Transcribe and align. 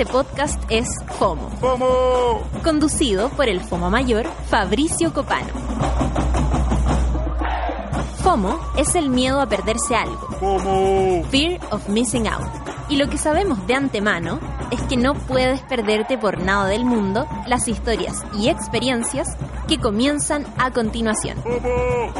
Este 0.00 0.14
podcast 0.14 0.62
es 0.70 0.88
FOMO. 1.18 1.50
Conducido 2.64 3.28
por 3.28 3.50
el 3.50 3.60
FOMO 3.60 3.90
mayor, 3.90 4.26
Fabricio 4.48 5.12
Copano. 5.12 5.48
FOMO 8.22 8.58
es 8.78 8.94
el 8.94 9.10
miedo 9.10 9.42
a 9.42 9.46
perderse 9.46 9.94
algo. 9.94 10.26
Fear 11.30 11.60
of 11.70 11.86
missing 11.90 12.28
out. 12.28 12.48
Y 12.88 12.96
lo 12.96 13.10
que 13.10 13.18
sabemos 13.18 13.66
de 13.66 13.74
antemano 13.74 14.40
es 14.70 14.80
que 14.84 14.96
no 14.96 15.12
puedes 15.12 15.60
perderte 15.60 16.16
por 16.16 16.40
nada 16.40 16.66
del 16.68 16.86
mundo 16.86 17.26
las 17.46 17.68
historias 17.68 18.24
y 18.38 18.48
experiencias 18.48 19.28
que 19.68 19.76
comienzan 19.78 20.46
a 20.56 20.70
continuación. 20.70 21.36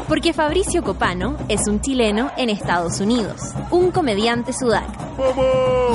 Porque 0.07 0.33
Fabricio 0.33 0.83
Copano 0.83 1.35
es 1.47 1.67
un 1.67 1.81
chileno 1.81 2.29
en 2.37 2.51
Estados 2.51 2.99
Unidos, 2.99 3.41
un 3.71 3.89
comediante 3.89 4.53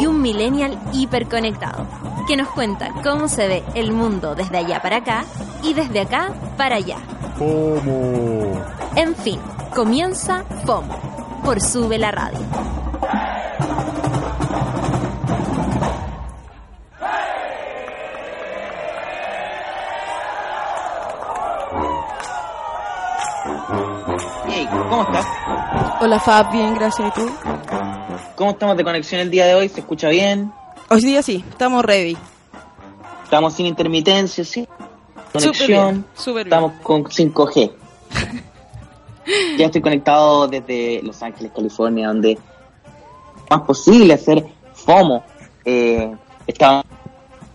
y 0.00 0.06
un 0.06 0.20
millennial 0.20 0.78
hiperconectado, 0.92 1.86
que 2.26 2.36
nos 2.36 2.48
cuenta 2.48 2.90
cómo 3.02 3.28
se 3.28 3.46
ve 3.48 3.64
el 3.74 3.92
mundo 3.92 4.34
desde 4.34 4.58
allá 4.58 4.80
para 4.80 4.98
acá 4.98 5.24
y 5.62 5.74
desde 5.74 6.00
acá 6.00 6.32
para 6.56 6.76
allá. 6.76 6.98
En 8.96 9.14
fin, 9.16 9.40
comienza 9.74 10.44
FOMO 10.64 11.40
por 11.44 11.60
Sube 11.60 11.98
la 11.98 12.10
Radio. 12.10 12.38
Hey, 24.48 24.68
¿cómo 24.70 25.02
estás? 25.02 25.26
Hola 26.00 26.20
Fab, 26.20 26.50
bien, 26.52 26.74
gracias. 26.74 27.08
¿Y 27.08 27.20
tú? 27.20 27.55
¿Cómo 28.36 28.50
estamos 28.50 28.76
de 28.76 28.84
conexión 28.84 29.22
el 29.22 29.30
día 29.30 29.46
de 29.46 29.54
hoy? 29.54 29.70
¿Se 29.70 29.80
escucha 29.80 30.10
bien? 30.10 30.52
Hoy 30.90 31.00
día 31.00 31.22
sí, 31.22 31.42
estamos 31.48 31.82
ready. 31.82 32.18
Estamos 33.24 33.54
sin 33.54 33.64
intermitencia, 33.64 34.44
sí. 34.44 34.68
Conexión. 35.32 35.66
bien, 35.66 36.04
súper 36.14 36.44
bien. 36.44 36.46
Estamos 36.48 36.72
con 36.82 37.04
5G. 37.04 37.72
ya 39.58 39.66
estoy 39.66 39.80
conectado 39.80 40.46
desde 40.48 41.00
Los 41.02 41.22
Ángeles, 41.22 41.50
California, 41.56 42.08
donde 42.08 42.38
más 43.48 43.62
posible 43.62 44.12
hacer 44.12 44.44
FOMO. 44.74 45.24
Eh, 45.64 46.14
estaba 46.46 46.84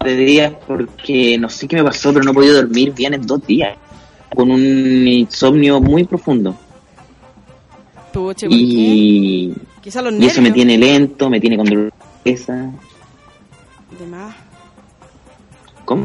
de 0.03 0.15
días 0.15 0.53
porque 0.67 1.37
no 1.37 1.47
sé 1.47 1.67
qué 1.67 1.75
me 1.75 1.83
pasó, 1.83 2.11
pero 2.11 2.25
no 2.25 2.31
he 2.31 2.33
podido 2.33 2.55
dormir 2.55 2.91
bien 2.91 3.13
en 3.13 3.21
dos 3.27 3.45
días. 3.45 3.77
Con 4.35 4.49
un 4.49 5.07
insomnio 5.07 5.79
muy 5.79 6.05
profundo. 6.05 6.55
Puche, 8.11 8.47
¿por 8.47 8.57
qué? 8.57 9.53
Quizá 9.81 10.01
los 10.01 10.11
y 10.11 10.15
nervios. 10.15 10.33
eso 10.33 10.41
me 10.41 10.51
tiene 10.51 10.77
lento, 10.77 11.29
me 11.29 11.39
tiene 11.39 11.57
con 11.57 11.65
dolor 11.65 11.85
de 11.85 11.91
cabeza. 12.23 12.71
De 13.99 14.05
más. 14.07 14.35
¿Cómo? 15.85 16.03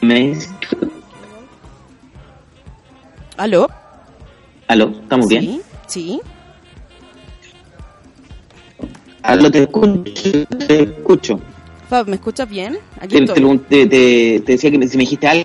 ¿Me... 0.00 0.36
¿Aló? 3.36 3.68
¿Aló? 4.66 4.88
¿Estamos 4.90 5.28
bien? 5.28 5.62
Sí. 5.86 6.20
Aló, 9.22 9.50
te 9.50 9.62
escucho. 9.62 10.46
Te 10.66 10.82
escucho. 10.82 11.40
Fab, 11.88 12.08
¿me 12.08 12.16
escuchas 12.16 12.48
bien? 12.48 12.78
Aquí 13.00 13.16
Te, 13.16 13.24
estoy. 13.24 13.58
te, 13.58 13.64
te- 13.68 13.86
te- 13.86 14.40
te 14.40 14.52
decía 14.52 14.70
que 14.70 14.88
si 14.88 14.96
me 14.96 15.02
dijiste 15.04 15.26
algo. 15.26 15.44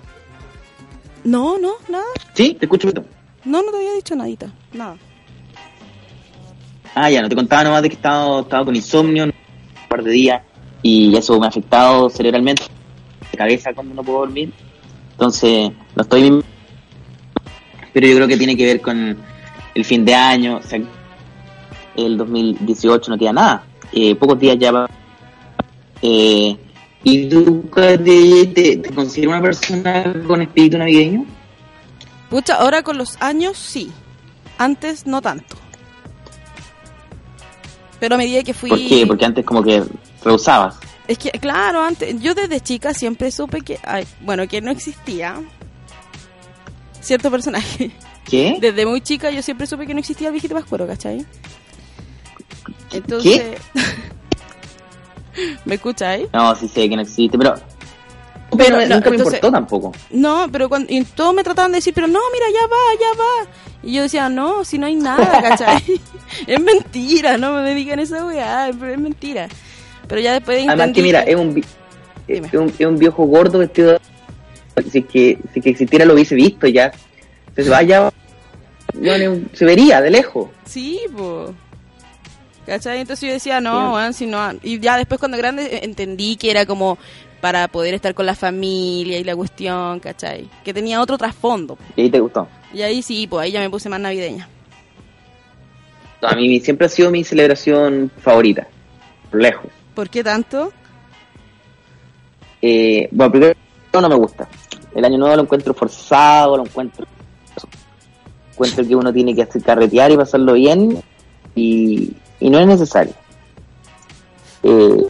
No, 1.23 1.57
no, 1.57 1.73
nada. 1.87 2.03
¿Sí? 2.33 2.55
¿Te 2.59 2.65
escucho? 2.65 2.89
No, 3.45 3.61
no 3.61 3.71
te 3.71 3.77
había 3.77 3.93
dicho 3.93 4.15
nadita. 4.15 4.51
Nada. 4.71 4.97
Ah, 6.95 7.09
ya, 7.09 7.21
no 7.21 7.29
te 7.29 7.35
contaba 7.35 7.63
nomás 7.63 7.81
de 7.81 7.89
que 7.89 7.95
estaba, 7.95 8.41
estaba 8.41 8.65
con 8.65 8.75
insomnio 8.75 9.25
un 9.25 9.33
par 9.89 10.03
de 10.03 10.11
días 10.11 10.41
y 10.81 11.15
eso 11.15 11.39
me 11.39 11.45
ha 11.45 11.49
afectado 11.49 12.09
cerebralmente, 12.09 12.63
de 13.31 13.37
cabeza 13.37 13.73
cuando 13.73 13.95
no 13.95 14.03
puedo 14.03 14.19
dormir. 14.19 14.51
Entonces, 15.11 15.71
no 15.95 16.01
estoy... 16.01 16.43
Pero 17.93 18.07
yo 18.07 18.15
creo 18.15 18.27
que 18.27 18.37
tiene 18.37 18.57
que 18.57 18.65
ver 18.65 18.81
con 18.81 19.17
el 19.75 19.85
fin 19.85 20.05
de 20.05 20.15
año, 20.15 20.57
o 20.57 20.61
sea, 20.61 20.79
el 21.95 22.17
2018 22.17 23.11
no 23.11 23.17
queda 23.17 23.33
nada. 23.33 23.63
Eh, 23.91 24.15
pocos 24.15 24.39
días 24.39 24.57
ya 24.59 24.71
va. 24.71 24.89
Eh, 26.01 26.57
¿Y 27.03 27.29
tú 27.29 27.69
te, 27.73 27.97
te, 27.97 28.77
te 28.77 28.89
consideras 28.93 29.35
una 29.35 29.41
persona 29.41 30.13
con 30.25 30.41
espíritu 30.41 30.77
navideño? 30.77 31.25
Pucha, 32.33 32.55
ahora 32.55 32.81
con 32.81 32.97
los 32.97 33.15
años 33.21 33.59
sí. 33.59 33.91
Antes 34.57 35.05
no 35.05 35.21
tanto. 35.21 35.55
Pero 37.99 38.15
a 38.15 38.17
medida 38.17 38.41
que 38.41 38.55
fui... 38.55 38.71
¿Por 38.71 38.79
qué? 38.79 39.05
Porque 39.05 39.25
antes 39.25 39.45
como 39.45 39.61
que 39.61 39.83
rehusabas. 40.25 40.79
Es 41.07 41.19
que, 41.19 41.29
claro, 41.33 41.83
antes, 41.83 42.19
yo 42.19 42.33
desde 42.33 42.59
chica 42.59 42.95
siempre 42.95 43.29
supe 43.29 43.61
que, 43.61 43.77
ay, 43.83 44.07
bueno, 44.21 44.47
que 44.47 44.61
no 44.61 44.71
existía 44.71 45.43
cierto 47.01 47.29
personaje. 47.29 47.91
¿Qué? 48.25 48.57
Desde 48.59 48.87
muy 48.87 49.01
chica 49.01 49.29
yo 49.29 49.43
siempre 49.43 49.67
supe 49.67 49.85
que 49.85 49.93
no 49.93 49.99
existía 49.99 50.29
el 50.29 50.31
viejito 50.31 50.55
pascuero, 50.55 50.87
¿cachai? 50.87 51.23
Entonces... 52.91 53.61
¿Me 55.65 55.75
escucháis? 55.75 56.29
No, 56.33 56.55
sí 56.55 56.67
sé 56.67 56.89
que 56.89 56.95
no 56.95 57.03
existe, 57.03 57.37
pero... 57.37 57.53
Pero 58.57 58.85
nunca 58.85 59.09
me 59.09 59.17
importó 59.17 59.51
tampoco. 59.51 59.91
No, 60.11 60.47
pero 60.51 60.69
cuando, 60.69 60.91
y 60.93 61.03
todos 61.03 61.33
me 61.33 61.43
trataban 61.43 61.71
de 61.71 61.77
decir, 61.77 61.93
pero 61.93 62.07
no, 62.07 62.19
mira, 62.31 62.45
ya 62.51 62.67
va, 62.67 62.77
ya 62.99 63.19
va. 63.19 63.51
Y 63.83 63.93
yo 63.93 64.03
decía, 64.03 64.29
no, 64.29 64.63
si 64.63 64.77
no 64.77 64.85
hay 64.85 64.95
nada, 64.95 65.41
¿cachai? 65.41 65.83
es 66.47 66.59
mentira, 66.59 67.37
no 67.37 67.53
me 67.61 67.73
digan 67.75 67.99
esa 67.99 68.25
weá, 68.25 68.71
pero 68.79 68.93
es 68.93 68.99
mentira. 68.99 69.47
Pero 70.07 70.21
ya 70.21 70.33
después 70.33 70.57
de 70.57 70.69
Además 70.69 70.91
que 70.93 71.01
mira, 71.01 71.21
es 71.21 71.35
un, 71.35 71.53
Dime. 72.27 72.47
es 72.47 72.53
un, 72.53 72.69
es 72.77 72.85
un 72.85 72.97
viejo 72.97 73.25
gordo 73.25 73.59
vestido 73.59 73.91
de... 73.93 73.99
Si 74.89 74.99
es 74.99 75.05
que, 75.05 75.37
si 75.53 75.59
es 75.59 75.63
que 75.63 75.69
existiera 75.69 76.05
lo 76.05 76.13
hubiese 76.13 76.35
visto 76.35 76.67
ya. 76.67 76.91
Entonces 77.47 77.69
vaya... 77.69 78.11
Se 79.53 79.65
vería 79.65 80.01
de 80.01 80.11
lejos. 80.11 80.49
Sí, 80.65 80.99
po. 81.15 81.53
¿Cachai? 82.65 82.99
Entonces 83.01 83.27
yo 83.27 83.33
decía, 83.33 83.59
no, 83.59 83.97
Sí. 84.07 84.13
si 84.19 84.25
no. 84.25 84.39
Y 84.61 84.79
ya 84.79 84.97
después 84.97 85.19
cuando 85.19 85.37
grande 85.37 85.63
eh, 85.65 85.79
entendí 85.83 86.35
que 86.37 86.51
era 86.51 86.65
como 86.65 86.97
para 87.43 87.67
poder 87.67 87.93
estar 87.93 88.13
con 88.13 88.25
la 88.25 88.35
familia 88.35 89.19
y 89.19 89.23
la 89.25 89.35
cuestión, 89.35 89.99
¿cachai? 89.99 90.49
Que 90.63 90.73
tenía 90.73 91.01
otro 91.01 91.17
trasfondo. 91.17 91.77
Y 91.97 92.03
ahí 92.03 92.09
te 92.09 92.21
gustó. 92.21 92.47
Y 92.73 92.83
ahí 92.83 93.01
sí, 93.01 93.27
pues 93.27 93.43
ahí 93.43 93.51
ya 93.51 93.59
me 93.59 93.69
puse 93.69 93.89
más 93.89 93.99
navideña. 93.99 94.47
No, 96.21 96.29
a 96.29 96.35
mí 96.35 96.61
siempre 96.61 96.85
ha 96.85 96.89
sido 96.89 97.11
mi 97.11 97.25
celebración 97.25 98.09
favorita. 98.17 98.65
Lejos. 99.33 99.69
¿Por 99.93 100.09
qué 100.09 100.23
tanto? 100.23 100.71
Eh, 102.61 103.09
bueno, 103.11 103.29
primero 103.29 103.55
no 103.91 104.07
me 104.07 104.15
gusta. 104.15 104.47
El 104.95 105.03
año 105.03 105.17
nuevo 105.17 105.35
lo 105.35 105.41
encuentro 105.41 105.73
forzado, 105.73 106.55
lo 106.55 106.63
encuentro... 106.63 107.05
Encuentro 108.53 108.87
que 108.87 108.95
uno 108.95 109.11
tiene 109.11 109.35
que 109.35 109.41
hacer 109.41 109.61
carretear 109.61 110.11
y 110.11 110.15
pasarlo 110.15 110.53
bien 110.53 111.03
y, 111.55 112.13
y 112.39 112.49
no 112.49 112.57
es 112.57 112.67
necesario. 112.67 113.13
Eh, 114.63 115.07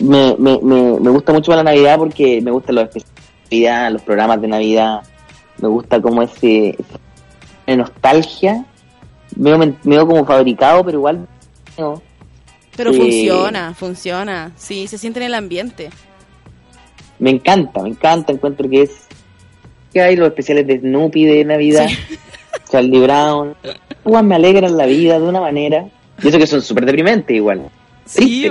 me, 0.00 0.34
me, 0.38 0.58
me, 0.62 0.98
me 1.00 1.10
gusta 1.10 1.32
mucho 1.32 1.54
la 1.54 1.62
Navidad 1.62 1.96
porque 1.98 2.40
me 2.42 2.50
gustan 2.50 2.74
los 2.76 2.84
especiales 2.84 3.14
de 3.50 3.56
Navidad, 3.60 3.92
los 3.92 4.02
programas 4.02 4.40
de 4.40 4.48
Navidad, 4.48 5.00
me 5.58 5.68
gusta 5.68 6.00
como 6.00 6.22
ese, 6.22 6.76
esa 7.66 7.76
nostalgia, 7.76 8.64
medio, 9.36 9.58
men- 9.58 9.78
medio 9.84 10.06
como 10.06 10.24
fabricado, 10.24 10.84
pero 10.84 10.98
igual 10.98 11.26
no. 11.78 12.02
Pero 12.76 12.92
Sí. 12.92 12.98
funciona, 13.00 13.74
funciona. 13.74 14.52
Sí, 14.56 14.86
se 14.86 14.96
siente 14.98 15.20
en 15.20 15.26
el 15.26 15.34
ambiente. 15.34 15.90
me 17.18 17.30
encanta, 17.30 17.82
me 17.82 17.90
encanta, 17.90 18.32
encuentro 18.32 18.68
que 18.70 18.82
es 18.82 19.06
que 19.92 20.00
hay 20.00 20.16
los 20.16 20.28
especiales 20.28 20.66
de 20.66 20.78
Snoopy 20.80 21.24
de 21.26 21.44
Navidad, 21.44 21.86
Charlie 22.70 23.00
Brown, 23.00 23.54
Igual 24.06 24.24
me 24.24 24.34
alegran 24.36 24.76
la 24.78 24.86
vida 24.86 25.18
de 25.20 25.26
una 25.28 25.40
manera, 25.40 25.86
y 26.22 26.28
eso 26.28 26.38
que 26.38 26.46
son 26.46 26.62
súper 26.62 26.86
deprimentes 26.86 27.36
igual. 27.36 27.68
Sí, 28.06 28.48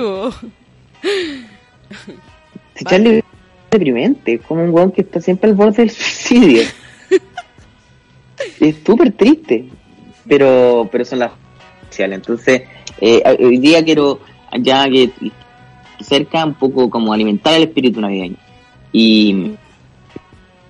Charlie 2.85 3.17
es 3.19 3.23
deprimente, 3.71 4.33
es 4.35 4.41
como 4.41 4.63
un 4.63 4.69
weón 4.71 4.91
que 4.91 5.01
está 5.01 5.21
siempre 5.21 5.49
al 5.49 5.55
borde 5.55 5.83
del 5.83 5.91
suicidio. 5.91 6.63
es 8.59 8.75
súper 8.85 9.11
triste, 9.11 9.65
pero 10.27 10.87
pero 10.91 11.05
son 11.05 11.19
las 11.19 11.31
sociales. 11.89 12.17
Entonces, 12.17 12.63
eh, 13.01 13.21
hoy 13.39 13.57
día 13.57 13.83
quiero 13.83 14.19
ya 14.59 14.89
que 14.89 15.11
cerca 16.01 16.45
un 16.45 16.53
poco 16.53 16.89
como 16.89 17.13
alimentar 17.13 17.53
el 17.55 17.63
espíritu 17.63 18.01
navideño. 18.01 18.37
Y, 18.91 19.51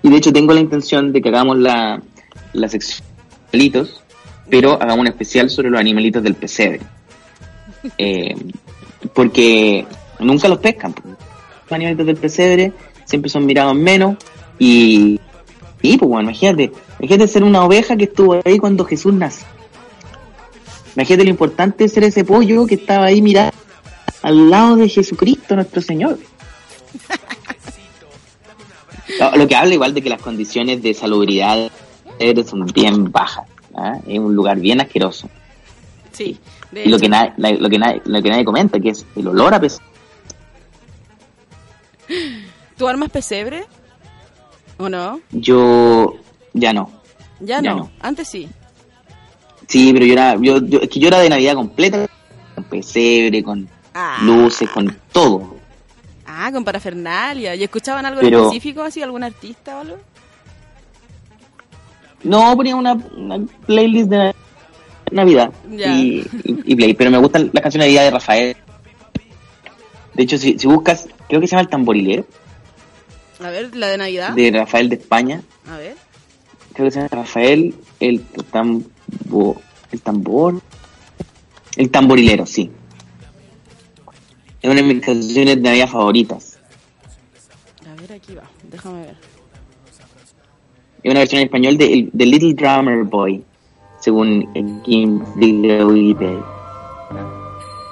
y 0.02 0.10
de 0.10 0.16
hecho 0.16 0.32
tengo 0.32 0.52
la 0.52 0.60
intención 0.60 1.12
de 1.12 1.22
que 1.22 1.28
hagamos 1.28 1.58
la, 1.58 2.02
la 2.52 2.68
sección 2.68 3.06
de 3.06 3.58
animalitos, 3.58 4.02
pero 4.48 4.74
hagamos 4.74 4.98
un 4.98 5.06
especial 5.08 5.50
sobre 5.50 5.70
los 5.70 5.80
animalitos 5.80 6.22
del 6.22 6.34
pesebre. 6.34 6.80
Eh, 7.96 8.34
porque 9.14 9.86
nunca 10.20 10.48
los 10.48 10.58
pescan. 10.58 10.94
Los 11.04 11.72
animalitos 11.72 12.06
del 12.06 12.16
pesebre 12.16 12.72
siempre 13.04 13.30
son 13.30 13.46
mirados 13.46 13.74
menos 13.74 14.16
y, 14.58 15.20
y 15.82 15.96
pues 15.98 16.08
bueno, 16.08 16.30
imagínate, 16.30 16.72
imagínate 16.98 17.28
ser 17.28 17.44
una 17.44 17.64
oveja 17.64 17.96
que 17.96 18.04
estuvo 18.04 18.40
ahí 18.44 18.58
cuando 18.58 18.84
Jesús 18.84 19.12
nació. 19.14 19.46
Imagínate 20.96 21.24
lo 21.24 21.30
importante 21.30 21.84
de 21.84 21.88
ser 21.88 22.04
ese 22.04 22.24
pollo 22.24 22.66
que 22.66 22.74
estaba 22.74 23.06
ahí 23.06 23.22
mirando 23.22 23.54
al 24.22 24.50
lado 24.50 24.76
de 24.76 24.88
Jesucristo 24.88 25.54
nuestro 25.54 25.80
Señor. 25.80 26.18
Lo, 29.36 29.46
que 29.46 29.56
habla 29.56 29.74
igual 29.74 29.92
de 29.92 30.02
que 30.02 30.08
las 30.08 30.22
condiciones 30.22 30.82
de 30.82 30.94
salubridad 30.94 31.70
son 32.46 32.64
bien 32.66 33.10
bajas. 33.10 33.46
¿ah? 33.74 33.98
Es 34.06 34.18
un 34.18 34.34
lugar 34.34 34.58
bien 34.58 34.80
asqueroso. 34.80 35.28
Sí. 36.12 36.38
de 36.70 36.84
Y 36.84 36.88
lo 36.88 36.98
que, 36.98 37.08
nadie, 37.08 37.32
lo, 37.36 37.68
que 37.68 37.78
nadie, 37.78 38.02
lo 38.04 38.22
que 38.22 38.30
nadie 38.30 38.44
comenta, 38.44 38.78
que 38.78 38.90
es 38.90 39.04
el 39.16 39.28
olor 39.28 39.54
a 39.54 39.60
¿Tú 42.80 42.88
armas 42.88 43.10
pesebre? 43.10 43.66
¿O 44.78 44.88
no? 44.88 45.20
Yo 45.32 46.14
ya 46.54 46.72
no. 46.72 46.90
Ya, 47.38 47.60
Ya 47.60 47.72
no. 47.72 47.76
no. 47.76 47.90
Antes 48.00 48.26
sí. 48.26 48.48
Sí, 49.68 49.92
pero 49.92 50.06
yo 50.06 50.14
era, 50.14 50.34
yo, 50.40 50.64
yo- 50.64 50.80
es 50.80 50.88
que 50.88 50.98
yo 50.98 51.08
era 51.08 51.18
de 51.18 51.28
Navidad 51.28 51.56
completa, 51.56 52.08
con 52.54 52.64
pesebre, 52.64 53.42
con 53.42 53.68
Ah. 53.92 54.20
luces, 54.22 54.66
con 54.70 54.96
todo. 55.12 55.56
Ah, 56.26 56.48
con 56.50 56.64
parafernalia. 56.64 57.54
¿Y 57.54 57.64
escuchaban 57.64 58.06
algo 58.06 58.20
en 58.22 58.26
Pero- 58.28 58.44
específico, 58.44 58.80
así, 58.82 59.02
algún 59.02 59.24
artista 59.24 59.76
o 59.76 59.80
algo? 59.82 59.96
No, 62.22 62.56
ponía 62.56 62.76
una, 62.76 62.94
una 62.94 63.40
playlist 63.66 64.08
de 64.08 64.34
Navidad 65.10 65.52
Ya. 65.70 65.92
y, 65.98 66.26
y- 66.44 66.62
y 66.72 66.76
play, 66.76 66.94
pero 66.94 67.10
me 67.10 67.18
gustan 67.18 67.50
las 67.52 67.62
canciones 67.62 67.88
de 67.88 67.92
Navidad 67.92 68.04
de 68.04 68.10
Rafael. 68.10 68.56
De 70.14 70.22
hecho, 70.22 70.38
si, 70.38 70.58
si 70.58 70.66
buscas, 70.66 71.08
creo 71.28 71.42
que 71.42 71.46
se 71.46 71.50
llama 71.50 71.60
El 71.64 71.68
Tamborilero, 71.68 72.24
A 73.42 73.50
ver, 73.50 73.74
la 73.74 73.88
de 73.88 73.98
Navidad. 73.98 74.32
de 74.32 74.50
Rafael 74.50 74.88
de 74.88 74.96
España. 74.96 75.42
A 75.68 75.76
ver. 75.78 75.96
Creo 76.74 76.86
que 76.86 76.90
se 76.90 76.98
llama 76.98 77.08
Rafael, 77.10 77.74
el, 77.98 78.20
tambo, 78.50 79.60
el 79.90 80.00
tambor. 80.02 80.60
El 81.76 81.90
tamborilero, 81.90 82.46
sí. 82.46 82.70
Es 84.60 84.70
una 84.70 84.82
de 84.82 84.94
mis 84.94 85.04
canciones 85.04 85.56
de 85.56 85.62
Navidad 85.62 85.88
favoritas. 85.88 86.58
A 87.90 88.00
ver, 88.00 88.12
aquí 88.12 88.34
va. 88.34 88.42
Déjame 88.70 89.06
ver. 89.06 89.16
Es 91.02 91.10
una 91.10 91.20
versión 91.20 91.40
en 91.40 91.46
español 91.46 91.78
de, 91.78 92.10
de 92.12 92.26
Little 92.26 92.52
Drummer 92.54 93.04
Boy, 93.04 93.42
según 94.00 94.52
Kim 94.84 95.24
Wikipedia. 95.36 96.44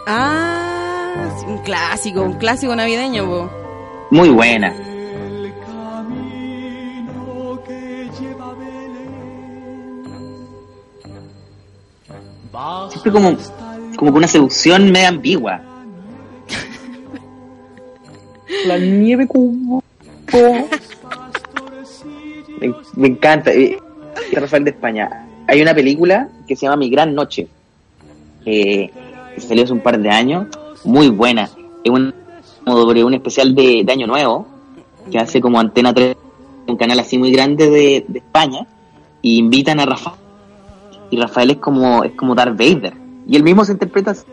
Ah, 0.06 1.30
un 1.46 1.58
clásico, 1.58 2.22
un 2.22 2.34
clásico 2.34 2.76
navideño, 2.76 3.24
po. 3.24 3.50
Muy 4.10 4.28
buena. 4.28 4.87
Siempre 12.90 13.12
como, 13.12 13.36
como 13.96 14.10
con 14.10 14.18
una 14.18 14.26
seducción 14.28 14.90
media 14.90 15.08
ambigua. 15.08 15.60
La 18.66 18.78
nieve 18.78 19.26
como... 19.28 19.82
Me, 22.60 22.74
me 22.96 23.08
encanta. 23.08 23.50
Rafael 24.32 24.64
de 24.64 24.70
España. 24.70 25.26
Hay 25.46 25.62
una 25.62 25.74
película 25.74 26.28
que 26.46 26.56
se 26.56 26.66
llama 26.66 26.76
Mi 26.76 26.90
Gran 26.90 27.14
Noche. 27.14 27.48
eh, 28.44 28.90
que 29.34 29.40
salió 29.40 29.64
hace 29.64 29.72
un 29.72 29.80
par 29.80 29.98
de 30.00 30.10
años. 30.10 30.46
Muy 30.84 31.08
buena. 31.08 31.50
Es 31.84 31.90
un, 31.90 32.14
un 32.66 33.14
especial 33.14 33.54
de, 33.54 33.82
de 33.84 33.92
Año 33.92 34.06
Nuevo 34.06 34.46
que 35.10 35.18
hace 35.18 35.40
como 35.40 35.58
Antena 35.58 35.94
3, 35.94 36.16
un 36.66 36.76
canal 36.76 36.98
así 37.00 37.16
muy 37.16 37.30
grande 37.32 37.70
de, 37.70 38.04
de 38.08 38.18
España. 38.18 38.66
Y 39.22 39.38
invitan 39.38 39.80
a 39.80 39.86
Rafael. 39.86 40.16
Y 41.10 41.16
Rafael 41.16 41.50
es 41.50 41.56
como, 41.58 42.04
es 42.04 42.12
como 42.12 42.34
Darth 42.34 42.58
Vader. 42.58 42.94
Y 43.26 43.36
él 43.36 43.42
mismo 43.42 43.64
se 43.64 43.72
interpreta 43.72 44.12
así. 44.12 44.24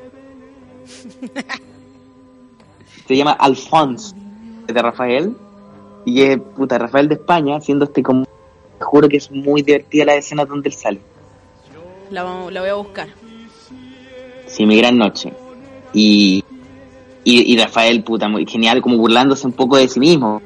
Se 3.08 3.16
llama 3.16 3.32
Alphonse 3.34 4.16
de 4.68 4.82
Rafael. 4.82 5.36
Y 6.06 6.22
es 6.22 6.40
puta 6.40 6.78
Rafael 6.78 7.08
de 7.08 7.16
España 7.16 7.58
haciendo 7.58 7.86
este 7.86 8.04
como. 8.04 8.26
Te 8.26 8.84
juro 8.84 9.08
que 9.08 9.18
es 9.18 9.32
muy 9.32 9.62
divertida 9.62 10.06
la 10.06 10.16
escena 10.16 10.46
donde 10.46 10.70
él 10.70 10.76
sale. 10.76 11.00
La, 12.12 12.24
voy 12.24 12.70
a 12.70 12.74
buscar. 12.76 13.08
Sí, 14.46 14.66
mi 14.66 14.78
gran 14.78 14.98
noche. 14.98 15.34
Y, 15.94 16.44
y, 17.24 17.54
y 17.54 17.58
Rafael, 17.58 18.04
puta, 18.04 18.28
muy 18.28 18.46
genial, 18.46 18.82
como 18.82 18.98
burlándose 18.98 19.48
un 19.48 19.54
poco 19.54 19.78
de 19.78 19.88
sí 19.88 20.00
mismo. 20.00 20.42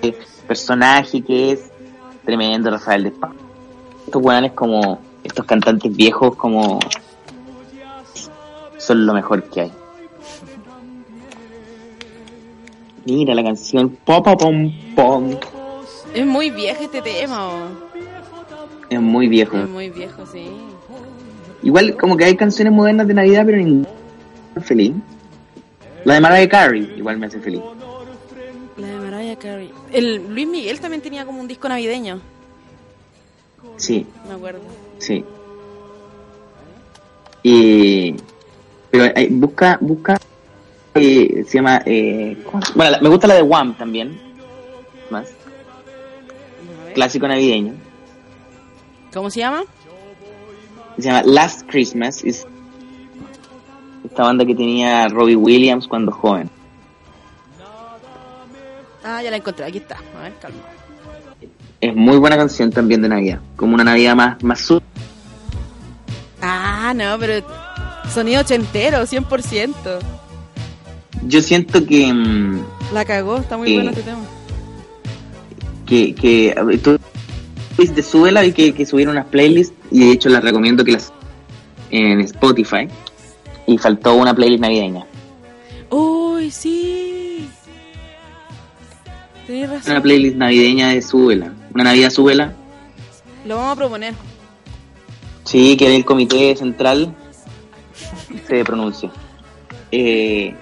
El 0.00 0.14
personaje 0.46 1.22
que 1.22 1.52
es 1.52 1.70
tremendo, 2.24 2.70
Rafael 2.70 3.02
de 3.02 3.08
España. 3.10 3.34
Estos 4.06 4.22
weones 4.22 4.52
como, 4.52 5.00
estos 5.26 5.44
cantantes 5.44 5.94
viejos 5.94 6.36
como 6.36 6.80
son 8.78 9.06
lo 9.06 9.14
mejor 9.14 9.42
que 9.44 9.62
hay. 9.62 9.72
Mira 13.04 13.34
la 13.34 13.44
canción 13.44 13.90
Popa 14.04 14.36
Pom 14.36 14.72
Pom. 14.94 15.36
Es 16.14 16.26
muy 16.26 16.50
viejo 16.50 16.84
este 16.84 17.02
tema. 17.02 17.68
Es 18.88 19.00
muy 19.00 19.28
viejo. 19.28 19.56
Es 19.58 19.68
muy 19.68 19.90
viejo, 19.90 20.24
sí. 20.26 20.46
Igual 21.62 21.96
como 21.96 22.16
que 22.16 22.24
hay 22.24 22.36
canciones 22.36 22.72
modernas 22.72 23.08
de 23.08 23.14
Navidad, 23.14 23.42
pero 23.44 23.58
ninguna 23.58 23.88
feliz. 24.62 24.92
La 26.04 26.14
de 26.14 26.20
Mariah 26.20 26.48
Carey 26.48 26.94
igual 26.96 27.18
me 27.18 27.26
hace 27.26 27.40
feliz. 27.40 27.60
La 28.76 28.86
de 28.86 28.96
Mariah 28.98 29.36
Carey. 29.36 29.70
El 29.92 30.28
Luis 30.32 30.46
Miguel 30.46 30.78
también 30.80 31.02
tenía 31.02 31.26
como 31.26 31.40
un 31.40 31.48
disco 31.48 31.68
navideño, 31.68 32.20
Sí, 33.76 34.06
me 34.28 34.34
acuerdo. 34.34 34.60
sí. 34.98 35.24
Y 37.42 38.14
pero 38.90 39.04
eh, 39.04 39.28
busca 39.30 39.78
busca 39.80 40.16
eh, 40.94 41.44
se 41.46 41.58
llama 41.58 41.80
eh, 41.86 42.36
¿cómo 42.44 42.62
se- 42.62 42.72
bueno 42.74 42.90
la- 42.92 43.00
me 43.00 43.08
gusta 43.08 43.26
la 43.28 43.34
de 43.34 43.42
Wham 43.42 43.76
también 43.76 44.18
más 45.10 45.28
clásico 46.94 47.28
navideño 47.28 47.74
¿Cómo 49.12 49.30
se 49.30 49.40
llama? 49.40 49.62
se 50.96 51.02
llama 51.02 51.22
Last 51.24 51.68
Christmas 51.70 52.24
es 52.24 52.46
esta 54.04 54.22
banda 54.24 54.44
que 54.44 54.54
tenía 54.54 55.06
Robbie 55.08 55.36
Williams 55.36 55.86
cuando 55.86 56.10
joven 56.12 56.50
Ah, 59.08 59.22
ya 59.22 59.30
la 59.30 59.36
encontré, 59.36 59.64
aquí 59.64 59.78
está. 59.78 59.98
A 60.18 60.22
ver, 60.24 60.32
calma. 60.42 60.58
Es 61.80 61.94
muy 61.94 62.16
buena 62.18 62.36
canción 62.36 62.70
también 62.70 63.02
de 63.02 63.08
Navidad 63.08 63.40
como 63.56 63.74
una 63.74 63.84
Navidad 63.84 64.14
más 64.16 64.42
más 64.42 64.60
su 64.60 64.80
Ah, 66.40 66.92
no, 66.94 67.16
pero 67.18 67.44
sonido 68.12 68.40
ochentero, 68.42 68.98
100%. 69.06 69.74
yo 71.26 71.42
siento 71.42 71.84
que 71.86 72.12
mm, 72.12 72.60
La 72.92 73.04
cagó, 73.04 73.38
está 73.38 73.56
muy 73.56 73.70
Eh, 73.72 73.74
bueno 73.74 73.90
este 73.90 74.02
tema. 74.02 74.20
que, 75.86 76.14
que 76.14 76.78
tú 76.82 76.98
de 77.78 78.02
Súbela 78.02 78.44
y 78.44 78.52
que, 78.52 78.72
que 78.72 78.86
subieron 78.86 79.16
unas 79.16 79.26
playlists 79.26 79.74
y 79.90 80.00
de 80.06 80.12
hecho 80.12 80.28
las 80.30 80.42
recomiendo 80.42 80.82
que 80.84 80.92
las 80.92 81.12
en 81.90 82.20
Spotify 82.22 82.88
y 83.66 83.76
faltó 83.78 84.14
una 84.14 84.34
playlist 84.34 84.60
navideña 84.62 85.04
Uy, 85.90 86.50
sí. 86.50 87.48
Tenés 89.46 89.70
razón. 89.70 89.92
una 89.92 90.02
playlist 90.02 90.36
navideña 90.36 90.88
de 90.88 91.02
Súbela 91.02 91.52
una 91.76 91.84
Navidad 91.84 92.10
Súbela 92.10 92.52
Lo 93.44 93.56
vamos 93.56 93.72
a 93.72 93.76
proponer. 93.76 94.14
sí 95.44 95.76
que 95.76 95.94
el 95.94 96.04
comité 96.04 96.56
central 96.56 97.14
se 98.48 98.64
pronuncia 98.64 99.10
eh, 99.92 100.54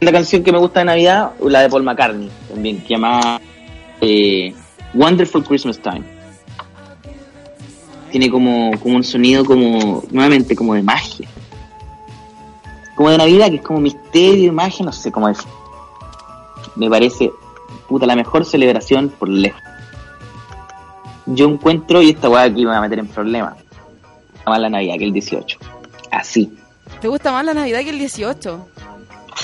la 0.00 0.12
canción 0.12 0.42
que 0.44 0.52
me 0.52 0.58
gusta 0.58 0.80
de 0.80 0.86
Navidad 0.86 1.32
la 1.40 1.62
de 1.62 1.68
Paul 1.68 1.82
McCartney 1.82 2.30
también 2.48 2.80
que 2.82 2.88
llama 2.88 3.40
eh, 4.00 4.54
Wonderful 4.94 5.44
Christmas 5.44 5.78
Time. 5.78 6.02
Tiene 8.10 8.30
como, 8.30 8.78
como 8.80 8.96
un 8.96 9.04
sonido 9.04 9.44
como 9.44 10.02
nuevamente 10.10 10.54
como 10.54 10.74
de 10.74 10.82
magia. 10.82 11.28
Como 12.94 13.10
de 13.10 13.18
Navidad 13.18 13.48
que 13.50 13.56
es 13.56 13.62
como 13.62 13.80
misterio 13.80 14.52
magia 14.52 14.84
no 14.84 14.92
sé 14.92 15.10
cómo 15.10 15.28
es. 15.28 15.38
Me 16.76 16.88
parece 16.88 17.30
puta 17.88 18.06
la 18.06 18.16
mejor 18.16 18.44
celebración 18.44 19.08
por 19.08 19.28
lejos. 19.28 19.60
Yo 21.26 21.48
encuentro 21.48 22.02
y 22.02 22.10
esta 22.10 22.28
weá 22.28 22.42
aquí 22.42 22.64
me 22.64 22.70
va 22.70 22.78
a 22.78 22.80
meter 22.82 22.98
en 22.98 23.08
problemas 23.08 23.56
más 24.46 24.60
la 24.60 24.68
Navidad 24.68 24.96
que 24.96 25.04
el 25.04 25.12
18 25.12 25.58
así. 26.10 26.52
¿Te 27.00 27.08
gusta 27.08 27.32
más 27.32 27.44
la 27.44 27.54
Navidad 27.54 27.80
que 27.80 27.90
el 27.90 27.98
18? 27.98 28.68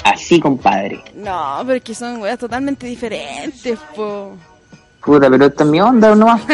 así 0.05 0.41
compadre. 0.41 1.03
No, 1.15 1.59
pero 1.65 1.77
es 1.77 1.85
que 1.85 1.95
son 1.95 2.21
weas 2.21 2.39
totalmente 2.39 2.87
diferentes, 2.87 3.79
po. 3.95 4.37
puta 5.05 5.31
pero 5.31 5.47
esta 5.47 5.65
es 5.65 5.71
mi 5.71 5.81
onda 5.81 6.15
nomás. 6.15 6.43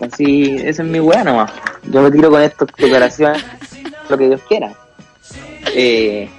Así 0.00 0.56
esa 0.56 0.82
es 0.82 0.88
mi 0.88 0.98
weá 0.98 1.22
nomás. 1.22 1.52
Yo 1.90 2.00
me 2.00 2.10
tiro 2.10 2.30
con 2.30 2.40
estas 2.40 2.68
declaraciones 2.74 3.44
lo 4.08 4.16
que 4.16 4.28
Dios 4.28 4.40
quiera. 4.48 4.72
Eh, 5.74 6.30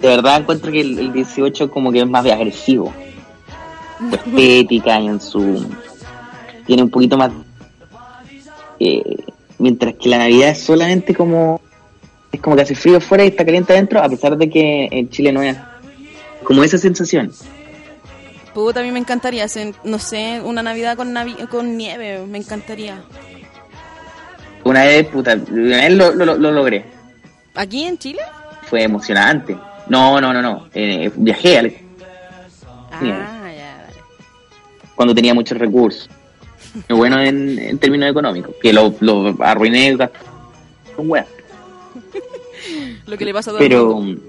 de 0.00 0.08
verdad 0.08 0.40
encuentro 0.40 0.70
que 0.72 0.80
el, 0.80 0.98
el 0.98 1.12
18 1.12 1.70
como 1.70 1.90
que 1.92 2.00
es 2.00 2.06
más 2.08 2.24
agresivo 2.26 2.92
su 4.10 4.14
estética 4.16 5.00
y 5.00 5.06
en 5.06 5.20
su 5.20 5.66
tiene 6.66 6.82
un 6.82 6.90
poquito 6.90 7.16
más 7.16 7.30
eh, 8.80 9.02
mientras 9.58 9.94
que 9.94 10.08
la 10.08 10.18
Navidad 10.18 10.50
es 10.50 10.60
solamente 10.62 11.14
como 11.14 11.60
es 12.32 12.40
como 12.40 12.56
que 12.56 12.62
hace 12.62 12.74
frío 12.74 13.00
fuera 13.00 13.24
y 13.24 13.28
está 13.28 13.44
caliente 13.44 13.72
adentro, 13.72 14.02
a 14.02 14.08
pesar 14.08 14.36
de 14.36 14.50
que 14.50 14.88
en 14.90 15.08
Chile 15.08 15.30
no 15.32 15.40
es 15.40 15.56
como 16.42 16.64
esa 16.64 16.76
sensación. 16.78 17.30
Puta, 18.52 18.80
a 18.80 18.82
mí 18.82 18.90
me 18.90 18.98
encantaría 18.98 19.44
hacer, 19.44 19.72
no 19.84 20.00
sé, 20.00 20.40
una 20.44 20.60
Navidad 20.60 20.96
con, 20.96 21.14
navi- 21.14 21.48
con 21.48 21.76
nieve, 21.76 22.26
me 22.26 22.38
encantaría. 22.38 23.00
Una 24.64 24.82
vez, 24.84 25.06
puta, 25.06 25.38
una 25.48 25.76
vez 25.76 25.92
lo, 25.92 26.12
lo- 26.12 26.36
lo 26.36 26.50
logré. 26.50 26.84
¿Aquí 27.54 27.84
en 27.84 27.98
Chile? 27.98 28.20
Fue 28.68 28.82
emocionante. 28.82 29.56
No, 29.88 30.20
no, 30.20 30.32
no, 30.32 30.40
no. 30.42 30.68
Eh, 30.74 31.10
viajé 31.16 31.58
al- 31.58 31.74
Ah, 32.90 32.98
Nieve. 33.02 33.18
ya, 33.18 33.76
dale. 33.78 33.92
cuando 34.94 35.14
tenía 35.14 35.34
muchos 35.34 35.58
recursos. 35.58 36.08
Lo 36.88 36.96
bueno 36.96 37.20
en, 37.20 37.58
en 37.58 37.78
términos 37.78 38.10
económicos, 38.10 38.54
que 38.62 38.72
lo, 38.72 38.94
lo 39.00 39.34
arruiné 39.40 39.96
gasté 39.96 40.18
con 40.96 41.10
weas. 41.10 41.26
Lo 43.06 43.16
que 43.18 43.24
le 43.26 43.32
pasa 43.34 43.50
a 43.50 43.54
todo 43.54 43.62
el 43.62 43.68
Pero 43.68 43.94
mundo. 43.96 44.22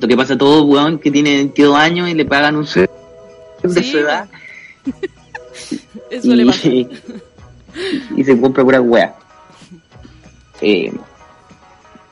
lo 0.00 0.08
que 0.08 0.16
pasa 0.16 0.34
a 0.34 0.38
todo 0.38 0.64
weón 0.64 0.98
que 0.98 1.10
tiene 1.10 1.36
22 1.36 1.76
años 1.76 2.08
y 2.08 2.14
le 2.14 2.24
pagan 2.24 2.56
un 2.56 2.66
sueldo 2.66 2.92
de 3.62 3.82
Sí, 3.82 3.90
su 3.92 3.98
edad 3.98 4.28
Eso 6.10 6.34
le 6.34 6.44
pasa. 6.44 6.68
y, 6.68 6.88
y 8.16 8.24
se 8.24 8.38
compra 8.40 8.64
pura 8.64 8.80
wea. 8.80 9.14
Eh, 10.60 10.92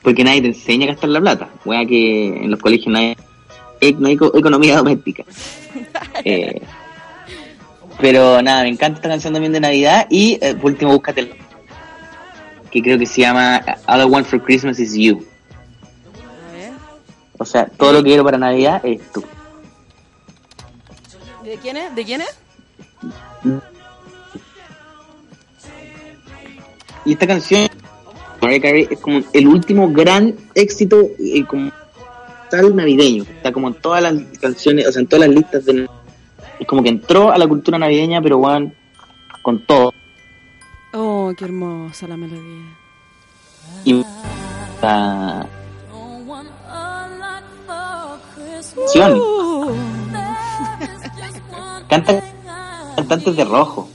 porque 0.03 0.23
nadie 0.23 0.41
te 0.41 0.47
enseña 0.49 0.85
a 0.85 0.89
gastar 0.89 1.09
la 1.09 1.21
plata. 1.21 1.49
Wea 1.65 1.85
que 1.85 2.27
en 2.27 2.51
los 2.51 2.59
colegios 2.59 2.87
no 2.87 2.99
hay, 2.99 3.15
eh, 3.81 3.95
no 3.97 4.07
hay 4.07 4.13
eco- 4.15 4.37
economía 4.37 4.77
doméstica. 4.77 5.23
Eh, 6.25 6.61
pero 7.99 8.41
nada, 8.41 8.63
me 8.63 8.69
encanta 8.69 8.97
esta 8.97 9.09
canción 9.09 9.33
también 9.33 9.51
de 9.53 9.59
Navidad. 9.59 10.07
Y 10.09 10.37
eh, 10.41 10.53
por 10.55 10.71
último, 10.71 10.91
búscate 10.93 11.35
que 12.71 12.81
creo 12.81 12.97
que 12.99 13.05
se 13.05 13.21
llama 13.21 13.61
All 13.87 14.01
I 14.01 14.05
Want 14.05 14.25
for 14.27 14.41
Christmas 14.43 14.79
is 14.79 14.93
You. 14.93 15.25
O 17.37 17.45
sea, 17.45 17.65
todo 17.65 17.93
lo 17.93 17.97
que 17.99 18.09
quiero 18.09 18.23
para 18.23 18.37
Navidad 18.37 18.81
es 18.85 19.01
tú. 19.11 19.23
¿De 21.43 21.57
quién 21.57 21.77
es? 21.77 21.93
¿De 21.95 22.05
quién 22.05 22.21
es? 22.21 22.37
Y 27.05 27.13
esta 27.13 27.27
canción, 27.27 27.67
Mariah 28.43 28.61
Carey, 28.61 28.87
es 28.91 28.99
como 28.99 29.21
el 29.31 29.47
último 29.47 29.89
gran 29.91 30.35
éxito 30.53 31.09
eh, 31.17 31.45
como 31.45 31.71
tal 32.49 32.75
navideño. 32.75 33.23
Está 33.23 33.53
como 33.53 33.69
en 33.69 33.75
todas 33.75 34.03
las 34.03 34.15
canciones, 34.39 34.85
o 34.87 34.91
sea, 34.91 35.01
en 35.01 35.07
todas 35.07 35.27
las 35.27 35.35
listas 35.35 35.65
de... 35.65 35.89
Es 36.59 36.67
como 36.67 36.83
que 36.83 36.89
entró 36.89 37.31
a 37.31 37.37
la 37.37 37.47
cultura 37.47 37.79
navideña, 37.79 38.21
pero 38.21 38.39
van 38.39 38.73
con 39.41 39.65
todo. 39.65 39.93
Oh, 40.93 41.33
qué 41.37 41.45
hermosa 41.45 42.07
la 42.07 42.17
melodía. 42.17 42.65
Y 43.85 44.03
la 44.81 45.47
canción. 48.75 49.19
Uh, 49.19 49.71
Canta 51.87 52.21
cantantes 52.95 53.35
de 53.35 53.45
rojo. 53.45 53.89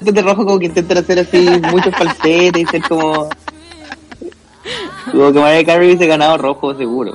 De 0.00 0.22
rojo 0.22 0.44
como 0.44 0.58
que 0.58 0.66
intentan 0.66 0.98
hacer 0.98 1.18
así 1.20 1.48
muchos 1.70 1.94
falsetes 1.94 2.62
y 2.62 2.66
ser 2.66 2.82
como... 2.82 3.28
Como 5.10 5.32
que 5.32 5.40
Mariah 5.40 5.64
Carey 5.64 5.88
hubiese 5.88 6.06
ganado 6.06 6.38
rojo 6.38 6.74
seguro. 6.74 7.14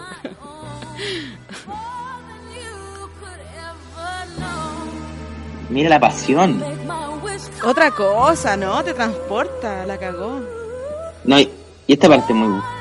Mira 5.70 5.89
la 5.89 6.00
pasión. 6.00 6.63
Otra 7.63 7.92
cosa, 7.92 8.56
¿no? 8.56 8.84
Te 8.84 8.94
transporta, 8.94 9.86
la 9.86 9.98
cagó. 9.98 10.42
No, 11.24 11.39
y, 11.39 11.50
y 11.88 11.94
esta 11.94 12.08
parte 12.08 12.34
es 12.34 12.38
muy 12.38 12.48
buena. 12.50 12.75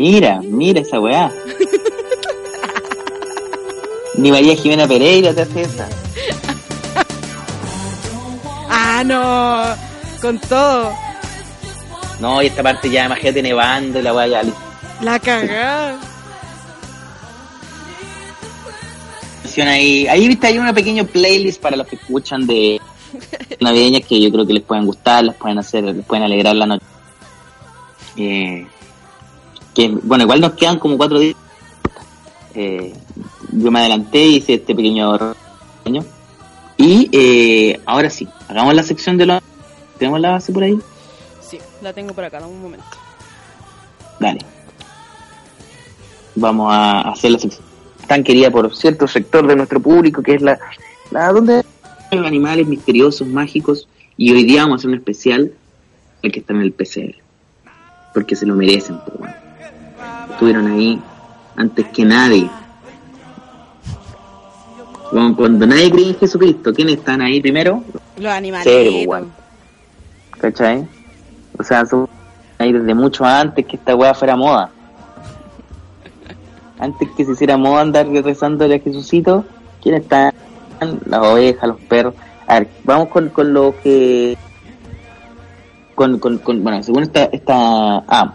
Mira, 0.00 0.40
mira 0.42 0.80
esa 0.80 0.98
weá. 0.98 1.30
Ni 4.16 4.30
María 4.30 4.56
Jimena 4.56 4.88
Pereira 4.88 5.34
te 5.34 5.42
hace 5.42 5.60
esa. 5.60 5.88
Ah, 8.70 9.02
no. 9.04 9.62
Con 10.22 10.38
todo. 10.38 10.90
No, 12.18 12.42
y 12.42 12.46
esta 12.46 12.62
parte 12.62 12.88
ya, 12.88 13.04
imagínate 13.04 13.42
nevando 13.42 13.98
y 13.98 14.02
la 14.02 14.14
weá 14.14 14.26
ya. 14.26 14.42
La 15.02 15.18
canción 15.18 15.98
ahí. 19.68 20.06
Ahí 20.06 20.28
viste, 20.28 20.46
hay 20.46 20.56
una 20.56 20.72
pequeña 20.72 21.04
playlist 21.04 21.60
para 21.60 21.76
los 21.76 21.86
que 21.86 21.96
escuchan 21.96 22.46
de 22.46 22.80
navideñas 23.60 24.06
que 24.06 24.18
yo 24.18 24.32
creo 24.32 24.46
que 24.46 24.54
les 24.54 24.62
pueden 24.62 24.86
gustar, 24.86 25.24
les 25.24 25.34
pueden 25.34 25.58
hacer, 25.58 25.84
les 25.84 26.06
pueden 26.06 26.24
alegrar 26.24 26.56
la 26.56 26.64
noche. 26.64 26.86
Eh, 28.16 28.66
que 29.74 29.88
bueno, 30.02 30.24
igual 30.24 30.40
nos 30.40 30.52
quedan 30.52 30.78
como 30.78 30.96
cuatro 30.96 31.18
días. 31.18 31.36
Eh, 32.54 32.92
yo 33.52 33.70
me 33.70 33.80
adelanté 33.80 34.24
y 34.24 34.36
hice 34.36 34.54
este 34.54 34.74
pequeño 34.74 35.18
reseño. 35.82 36.04
Y 36.76 37.08
eh, 37.12 37.80
ahora 37.86 38.10
sí, 38.10 38.28
hagamos 38.48 38.74
la 38.74 38.82
sección 38.82 39.16
de 39.16 39.26
los. 39.26 39.42
¿Tenemos 39.98 40.20
la 40.20 40.30
base 40.30 40.52
por 40.52 40.62
ahí? 40.62 40.78
Sí, 41.40 41.58
la 41.82 41.92
tengo 41.92 42.14
por 42.14 42.24
acá, 42.24 42.40
dame 42.40 42.52
un 42.52 42.62
momento. 42.62 42.86
Dale. 44.18 44.40
Vamos 46.34 46.72
a 46.72 47.00
hacer 47.02 47.32
la 47.32 47.38
sección 47.38 47.70
tan 48.10 48.24
querida 48.24 48.50
por 48.50 48.74
cierto 48.74 49.06
sector 49.06 49.46
de 49.46 49.54
nuestro 49.54 49.78
público, 49.78 50.20
que 50.20 50.34
es 50.34 50.42
la, 50.42 50.58
la 51.12 51.32
donde 51.32 51.62
hay 52.10 52.18
animales 52.18 52.66
misteriosos, 52.66 53.28
mágicos, 53.28 53.86
y 54.16 54.32
hoy 54.32 54.42
día 54.42 54.62
vamos 54.62 54.74
a 54.74 54.76
hacer 54.80 54.90
un 54.90 54.96
especial 54.96 55.52
al 56.24 56.32
que 56.32 56.40
está 56.40 56.52
en 56.52 56.62
el 56.62 56.72
PCR, 56.72 57.14
porque 58.12 58.34
se 58.34 58.46
lo 58.46 58.56
merecen, 58.56 58.98
po, 58.98 59.12
weón. 59.20 59.49
Estuvieron 60.30 60.66
ahí 60.66 61.00
antes 61.56 61.86
que 61.88 62.04
nadie. 62.04 62.50
Cuando, 65.10 65.36
cuando 65.36 65.66
nadie 65.66 65.90
cree 65.90 66.08
en 66.08 66.18
Jesucristo, 66.18 66.72
¿quiénes 66.72 66.96
están 66.96 67.20
ahí 67.20 67.40
primero? 67.40 67.82
Los 68.16 68.32
animales. 68.32 69.06
¿Cachai? 70.38 70.86
O 71.58 71.62
sea, 71.62 71.84
son 71.84 72.08
ahí 72.58 72.72
desde 72.72 72.94
mucho 72.94 73.24
antes 73.24 73.66
que 73.66 73.76
esta 73.76 73.94
weá 73.94 74.14
fuera 74.14 74.36
moda. 74.36 74.70
Antes 76.78 77.08
que 77.16 77.24
se 77.26 77.32
hiciera 77.32 77.56
moda 77.56 77.82
andar 77.82 78.08
rezándole 78.08 78.76
a 78.76 78.80
Jesucito, 78.80 79.44
¿quiénes 79.82 80.02
están? 80.02 80.32
Las 81.06 81.20
ovejas, 81.20 81.68
los 81.68 81.80
perros. 81.82 82.14
A 82.46 82.60
ver, 82.60 82.68
vamos 82.84 83.08
con, 83.08 83.28
con 83.28 83.52
lo 83.52 83.74
que... 83.82 84.38
Con, 85.94 86.18
con, 86.18 86.38
con- 86.38 86.62
bueno, 86.62 86.82
según 86.82 87.02
esta... 87.02 87.24
esta 87.24 87.54
ah, 88.08 88.34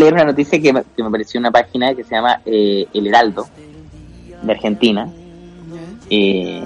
leer 0.00 0.14
una 0.14 0.24
noticia 0.24 0.60
que 0.60 0.72
me, 0.72 0.82
que 0.96 1.02
me 1.02 1.10
pareció 1.10 1.40
una 1.40 1.50
página 1.50 1.94
que 1.94 2.04
se 2.04 2.14
llama 2.14 2.40
eh, 2.44 2.86
El 2.92 3.06
Heraldo, 3.06 3.46
de 4.42 4.52
Argentina, 4.52 5.08
eh, 6.08 6.64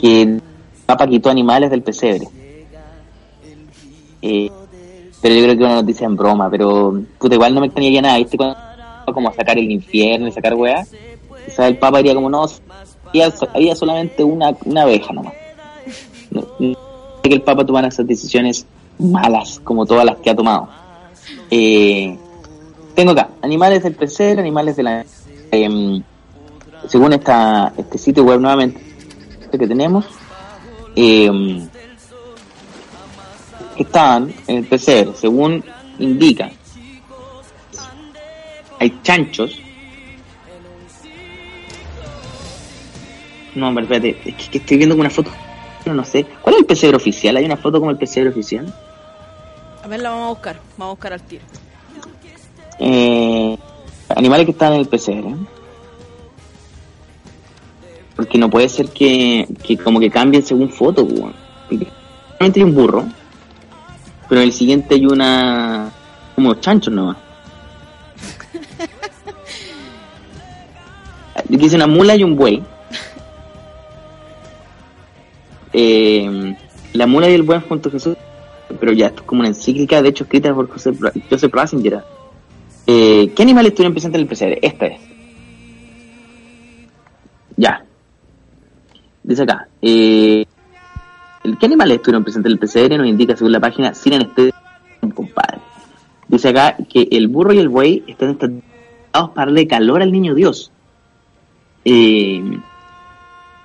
que 0.00 0.22
el 0.22 0.42
Papa 0.86 1.06
quitó 1.06 1.30
animales 1.30 1.70
del 1.70 1.82
pesebre. 1.82 2.26
Eh, 4.22 4.50
pero 5.22 5.34
yo 5.34 5.42
creo 5.42 5.56
que 5.56 5.62
es 5.62 5.70
una 5.70 5.82
noticia 5.82 6.06
en 6.06 6.16
broma, 6.16 6.50
pero 6.50 7.02
puta, 7.18 7.34
igual 7.34 7.54
no 7.54 7.60
me 7.60 7.66
extrañaría 7.66 8.02
nada, 8.02 8.18
¿viste? 8.18 8.36
Cuando 8.36 8.56
como 9.12 9.32
sacar 9.34 9.58
el 9.58 9.70
infierno 9.70 10.28
y 10.28 10.32
sacar 10.32 10.54
weá, 10.54 10.86
quizás 11.44 11.66
el 11.66 11.78
Papa 11.78 11.98
diría 11.98 12.14
como, 12.14 12.30
no, 12.30 12.46
había, 13.06 13.74
solamente 13.74 14.22
una, 14.22 14.54
una 14.64 14.82
abeja 14.82 15.12
nomás. 15.12 15.34
No, 16.30 16.46
no 16.58 16.90
que 17.22 17.34
el 17.34 17.42
Papa 17.42 17.66
tomara 17.66 17.88
esas 17.88 18.06
decisiones 18.06 18.66
malas, 18.98 19.60
como 19.60 19.84
todas 19.84 20.04
las 20.04 20.16
que 20.16 20.30
ha 20.30 20.36
tomado. 20.36 20.68
Eh, 21.50 22.16
tengo 23.00 23.12
acá, 23.12 23.30
animales 23.40 23.82
del 23.82 23.94
pesebre, 23.94 24.42
animales 24.42 24.76
de 24.76 24.82
la... 24.82 25.06
em, 25.50 26.02
según 26.86 27.14
esta, 27.14 27.72
este 27.78 27.96
sitio 27.96 28.24
web 28.24 28.40
nuevamente 28.40 28.78
que 29.50 29.66
tenemos, 29.66 30.04
em, 30.94 31.66
que 33.74 33.82
están 33.84 34.30
en 34.46 34.56
el 34.58 34.66
pesebre, 34.66 35.14
según 35.14 35.64
indica. 35.98 36.50
Hay 38.78 39.00
chanchos. 39.02 39.58
No, 43.54 43.68
hombre, 43.68 43.84
espérate, 43.84 44.20
es 44.26 44.48
que, 44.50 44.58
estoy 44.58 44.76
viendo 44.76 44.94
una 44.94 45.08
foto, 45.08 45.30
no, 45.86 45.94
no 45.94 46.04
sé. 46.04 46.26
¿Cuál 46.42 46.56
es 46.56 46.60
el 46.60 46.66
pesebre 46.66 46.96
oficial? 46.98 47.38
¿Hay 47.38 47.46
una 47.46 47.56
foto 47.56 47.78
como 47.78 47.90
el 47.92 47.96
pesebre 47.96 48.28
oficial? 48.28 48.70
A 49.82 49.88
ver, 49.88 50.00
la 50.00 50.10
vamos 50.10 50.26
a 50.26 50.28
buscar. 50.28 50.60
Vamos 50.76 50.92
a 50.92 50.94
buscar 50.96 51.12
al 51.14 51.22
tiro. 51.22 51.42
Eh, 52.80 53.58
animales 54.08 54.46
que 54.46 54.52
están 54.52 54.72
en 54.72 54.80
el 54.80 54.88
pesebre. 54.88 55.34
Porque 58.16 58.38
no 58.38 58.50
puede 58.50 58.68
ser 58.68 58.88
que, 58.88 59.46
que 59.62 59.76
como 59.76 60.00
que 60.00 60.10
cambien 60.10 60.42
según 60.42 60.70
foto, 60.70 61.04
weón. 61.04 61.34
Hay 62.40 62.62
un 62.62 62.74
burro, 62.74 63.06
pero 64.28 64.40
en 64.40 64.46
el 64.46 64.52
siguiente 64.52 64.94
hay 64.94 65.06
una 65.06 65.90
como 66.34 66.54
chanchos 66.54 66.92
nomás. 66.92 67.18
Dice 71.48 71.76
una 71.76 71.86
mula 71.86 72.16
y 72.16 72.24
un 72.24 72.34
buey. 72.36 72.62
Eh, 75.72 76.56
la 76.94 77.06
mula 77.06 77.28
y 77.28 77.34
el 77.34 77.42
buey 77.42 77.60
junto 77.68 77.90
a 77.90 77.92
Jesús, 77.92 78.16
pero 78.80 78.92
ya, 78.92 79.06
esto 79.08 79.20
es 79.20 79.26
como 79.26 79.40
una 79.40 79.48
encíclica, 79.48 80.02
de 80.02 80.08
hecho, 80.08 80.24
escrita 80.24 80.54
por 80.54 80.68
Joseph, 80.68 80.98
Joseph 81.28 81.54
Ratzinger. 81.54 82.02
Eh, 82.92 83.30
¿Qué 83.36 83.42
animales 83.44 83.70
estuvieron 83.70 83.92
presentes 83.92 84.18
en 84.18 84.22
el 84.22 84.28
pesebre? 84.28 84.58
Esta 84.60 84.86
es. 84.86 85.00
Ya. 87.56 87.84
Dice 89.22 89.42
acá. 89.44 89.68
Eh, 89.80 90.44
¿Qué 91.60 91.66
animales 91.66 91.98
estuvieron 91.98 92.24
presentes 92.24 92.50
en 92.50 92.52
el 92.52 92.58
pesebre? 92.58 92.98
Nos 92.98 93.06
indica 93.06 93.36
según 93.36 93.52
la 93.52 93.60
página 93.60 93.94
sin 93.94 94.14
anestesia, 94.14 94.60
compadre. 95.14 95.60
Dice 96.26 96.48
acá 96.48 96.76
que 96.88 97.06
el 97.12 97.28
burro 97.28 97.52
y 97.52 97.58
el 97.58 97.68
buey 97.68 98.02
están 98.08 98.30
estados 98.30 98.60
para 99.12 99.46
darle 99.46 99.68
calor 99.68 100.02
al 100.02 100.10
niño 100.10 100.34
Dios. 100.34 100.72
Eh, 101.84 102.42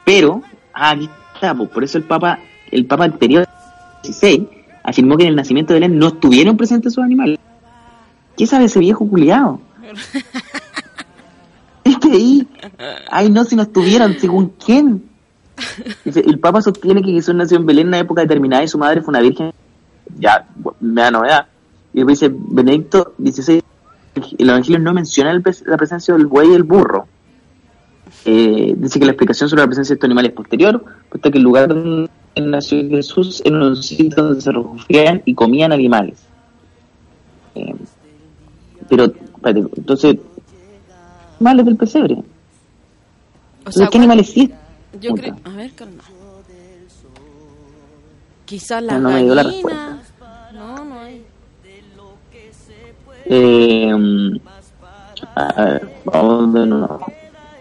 pero, 0.06 0.44
ah, 0.72 0.92
aquí 0.92 1.10
está, 1.34 1.56
pues, 1.56 1.70
por 1.70 1.84
eso 1.84 1.98
el 1.98 2.04
Papa, 2.04 2.38
el 2.70 2.86
Papa 2.86 3.06
anterior, 3.06 3.48
16, 4.04 4.42
afirmó 4.84 5.18
que 5.18 5.24
en 5.24 5.30
el 5.30 5.36
nacimiento 5.36 5.74
de 5.74 5.80
Belén 5.80 5.98
no 5.98 6.10
estuvieron 6.10 6.58
presentes 6.58 6.94
esos 6.94 7.04
animales. 7.04 7.40
¿Qué 8.38 8.46
sabe 8.46 8.66
ese 8.66 8.80
viejo 8.80 9.08
culiado? 9.08 9.60
es 11.84 11.98
que 11.98 12.12
ahí, 12.12 12.48
ay 13.10 13.30
no, 13.30 13.44
si 13.44 13.56
no 13.56 13.64
estuvieron, 13.64 14.18
según 14.20 14.54
quién. 14.64 15.04
Dice, 16.04 16.22
el 16.22 16.40
Papa 16.40 16.62
sostiene 16.62 17.02
que 17.02 17.12
Jesús 17.12 17.34
nació 17.36 17.58
en 17.58 17.66
Belén 17.66 17.84
en 17.84 17.88
una 17.90 18.00
época 18.00 18.22
determinada 18.22 18.64
y 18.64 18.68
su 18.68 18.78
madre 18.78 19.02
fue 19.02 19.12
una 19.12 19.22
virgen. 19.22 19.54
Ya, 20.20 20.48
me 20.80 21.02
da 21.02 21.12
novedad. 21.12 21.48
Y 21.94 21.98
después 21.98 22.20
dice, 22.20 22.36
Benedicto 22.36 23.14
16, 23.18 23.64
el 24.38 24.50
Evangelio 24.50 24.80
no 24.80 24.94
menciona 24.94 25.34
la 25.34 25.78
presencia 25.78 26.14
del 26.14 26.28
buey 26.28 26.52
y 26.52 26.56
el 26.56 26.64
burro. 26.64 27.08
Eh, 28.26 28.74
dice 28.78 29.00
que 29.00 29.06
la 29.06 29.12
explicación 29.12 29.50
sobre 29.50 29.62
la 29.64 29.68
presencia 29.68 29.94
de 29.94 29.96
estos 29.96 30.08
animales 30.08 30.32
es 30.32 30.36
posterior, 30.36 30.84
puesto 31.10 31.32
que 31.32 31.38
el 31.38 31.44
lugar 31.44 31.68
donde 31.68 32.10
nació 32.36 32.80
Jesús 32.90 33.42
era 33.46 33.58
un 33.58 33.76
sitio 33.76 34.24
donde 34.24 34.42
se 34.42 34.52
refugiaban 34.52 35.22
y 35.26 35.36
comían 35.36 35.72
animales. 35.72 36.20
Eh, 37.54 37.76
pero, 38.90 39.06
espérate, 39.06 39.66
entonces, 39.78 40.18
animales 41.36 41.66
del 41.66 41.76
pesebre. 41.76 42.24
O 43.66 43.72
sea, 43.72 43.88
¿Qué 43.88 43.98
animales 43.98 44.30
sí? 44.30 44.52
Yo 45.00 45.14
creo, 45.14 45.36
a 45.44 45.50
ver, 45.50 45.72
calma. 45.74 46.04
Quizás 48.46 48.84
la 48.84 49.00
No, 49.00 49.10
no 49.10 49.16
me 49.16 49.24
dio 49.24 49.36
la 49.36 49.44
gallina. 49.44 50.04
No, 50.54 50.86
no 50.86 51.00
hay. 51.00 51.26
Eh, 53.26 53.92
a 55.36 55.64
ver, 55.64 55.90
vamos 56.06 56.54
de 56.54 56.66
nuevo. 56.68 57.00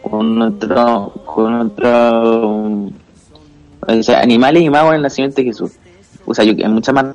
Con 0.02 0.42
otro, 0.42 1.12
con 1.24 1.54
otro, 1.54 2.90
o 3.86 4.02
sea, 4.02 4.20
animales 4.20 4.62
y 4.62 4.68
magos 4.70 4.90
en 4.90 4.96
el 4.96 5.02
nacimiento 5.02 5.36
de 5.36 5.44
Jesús. 5.44 5.72
O 6.26 6.34
sea, 6.34 6.44
yo 6.44 6.52
hay 6.52 6.70
muchas 6.70 6.94
más 6.94 7.14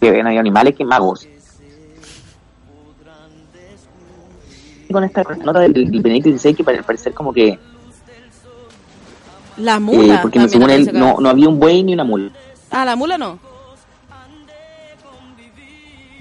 que 0.00 0.10
ven 0.10 0.26
hay 0.26 0.38
animales 0.38 0.74
que 0.76 0.84
magos. 0.84 1.28
Con 4.92 5.04
esta 5.04 5.22
nota 5.44 5.60
del, 5.60 5.72
del 5.72 6.00
Benedicto 6.00 6.30
XVI 6.38 6.54
que 6.54 6.64
para 6.64 6.82
parecer 6.82 7.12
como 7.14 7.32
que, 7.32 7.58
La 9.56 9.76
eh, 9.76 9.80
mula. 9.80 10.22
porque 10.22 10.38
también 10.38 10.50
según 10.50 10.70
él 10.70 10.90
no, 10.92 11.16
no 11.20 11.28
había 11.28 11.48
un 11.48 11.58
buey 11.58 11.82
ni 11.82 11.94
una 11.94 12.04
mula. 12.04 12.30
Ah, 12.70 12.84
la 12.84 12.96
mula 12.96 13.18
no. 13.18 13.38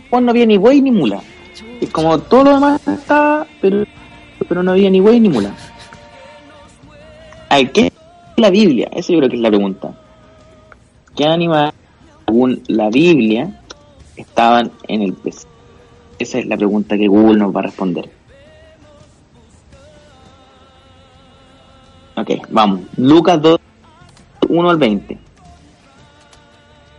Pues 0.09 0.23
no 0.23 0.31
había 0.31 0.45
ni 0.45 0.57
buey 0.57 0.81
ni 0.81 0.91
mula. 0.91 1.21
Es 1.79 1.89
como 1.89 2.19
todo 2.19 2.43
lo 2.43 2.53
demás 2.55 2.85
estaba, 2.87 3.47
pero, 3.61 3.85
pero 4.47 4.61
no 4.63 4.71
había 4.71 4.89
ni 4.89 4.99
buey 4.99 5.19
ni 5.19 5.29
mula. 5.29 5.53
A 7.49 7.57
ver, 7.57 7.71
¿qué 7.71 7.87
es 7.87 7.93
la 8.37 8.49
Biblia? 8.49 8.89
Eso 8.93 9.13
yo 9.13 9.19
creo 9.19 9.29
que 9.29 9.35
es 9.37 9.41
la 9.41 9.49
pregunta. 9.49 9.93
¿Qué 11.15 11.25
animales, 11.25 11.73
según 12.25 12.61
la 12.67 12.89
Biblia, 12.89 13.61
estaban 14.15 14.71
en 14.87 15.01
el 15.01 15.13
pez? 15.13 15.47
Esa 16.19 16.39
es 16.39 16.45
la 16.45 16.55
pregunta 16.57 16.97
que 16.97 17.07
Google 17.07 17.37
nos 17.39 17.55
va 17.55 17.61
a 17.61 17.63
responder. 17.63 18.09
Ok, 22.15 22.29
vamos. 22.49 22.81
Lucas 22.97 23.41
2, 23.41 23.59
1 24.49 24.69
al 24.69 24.77
20. 24.77 25.17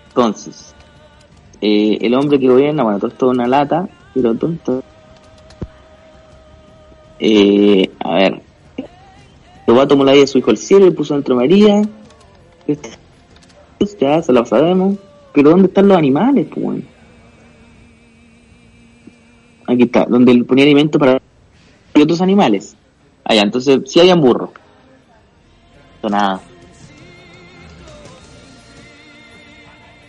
Entonces, 0.08 0.74
eh, 1.60 1.98
el 2.00 2.14
hombre 2.14 2.38
que 2.38 2.48
gobierna, 2.48 2.82
bueno, 2.82 2.98
todo 2.98 3.10
esto 3.10 3.30
es 3.30 3.38
una 3.38 3.46
lata, 3.46 3.88
pero 4.14 4.34
tonto. 4.34 4.82
Eh, 7.18 7.90
a 8.00 8.14
ver. 8.14 8.42
Jehová 9.64 9.86
tomó 9.86 10.04
la 10.04 10.12
vida 10.12 10.22
de 10.22 10.26
su 10.26 10.38
hijo 10.38 10.50
al 10.50 10.56
cielo 10.56 10.86
y 10.86 10.90
puso 10.90 11.14
entre 11.14 11.34
María. 11.34 11.82
Este- 12.66 12.90
Ya, 14.00 14.22
se 14.22 14.32
lo 14.32 14.44
sabemos. 14.44 14.96
Pero 15.32 15.50
¿dónde 15.50 15.68
están 15.68 15.88
los 15.88 15.96
animales? 15.96 16.46
Pues? 16.52 16.82
Aquí 19.66 19.84
está, 19.84 20.04
donde 20.04 20.44
ponía 20.44 20.64
alimento 20.64 20.98
para 20.98 21.20
otros 22.00 22.20
animales. 22.20 22.76
Allá, 23.24 23.42
entonces 23.42 23.80
sí 23.86 24.00
habían 24.00 24.20
burros. 24.20 24.50
Nada. 26.08 26.40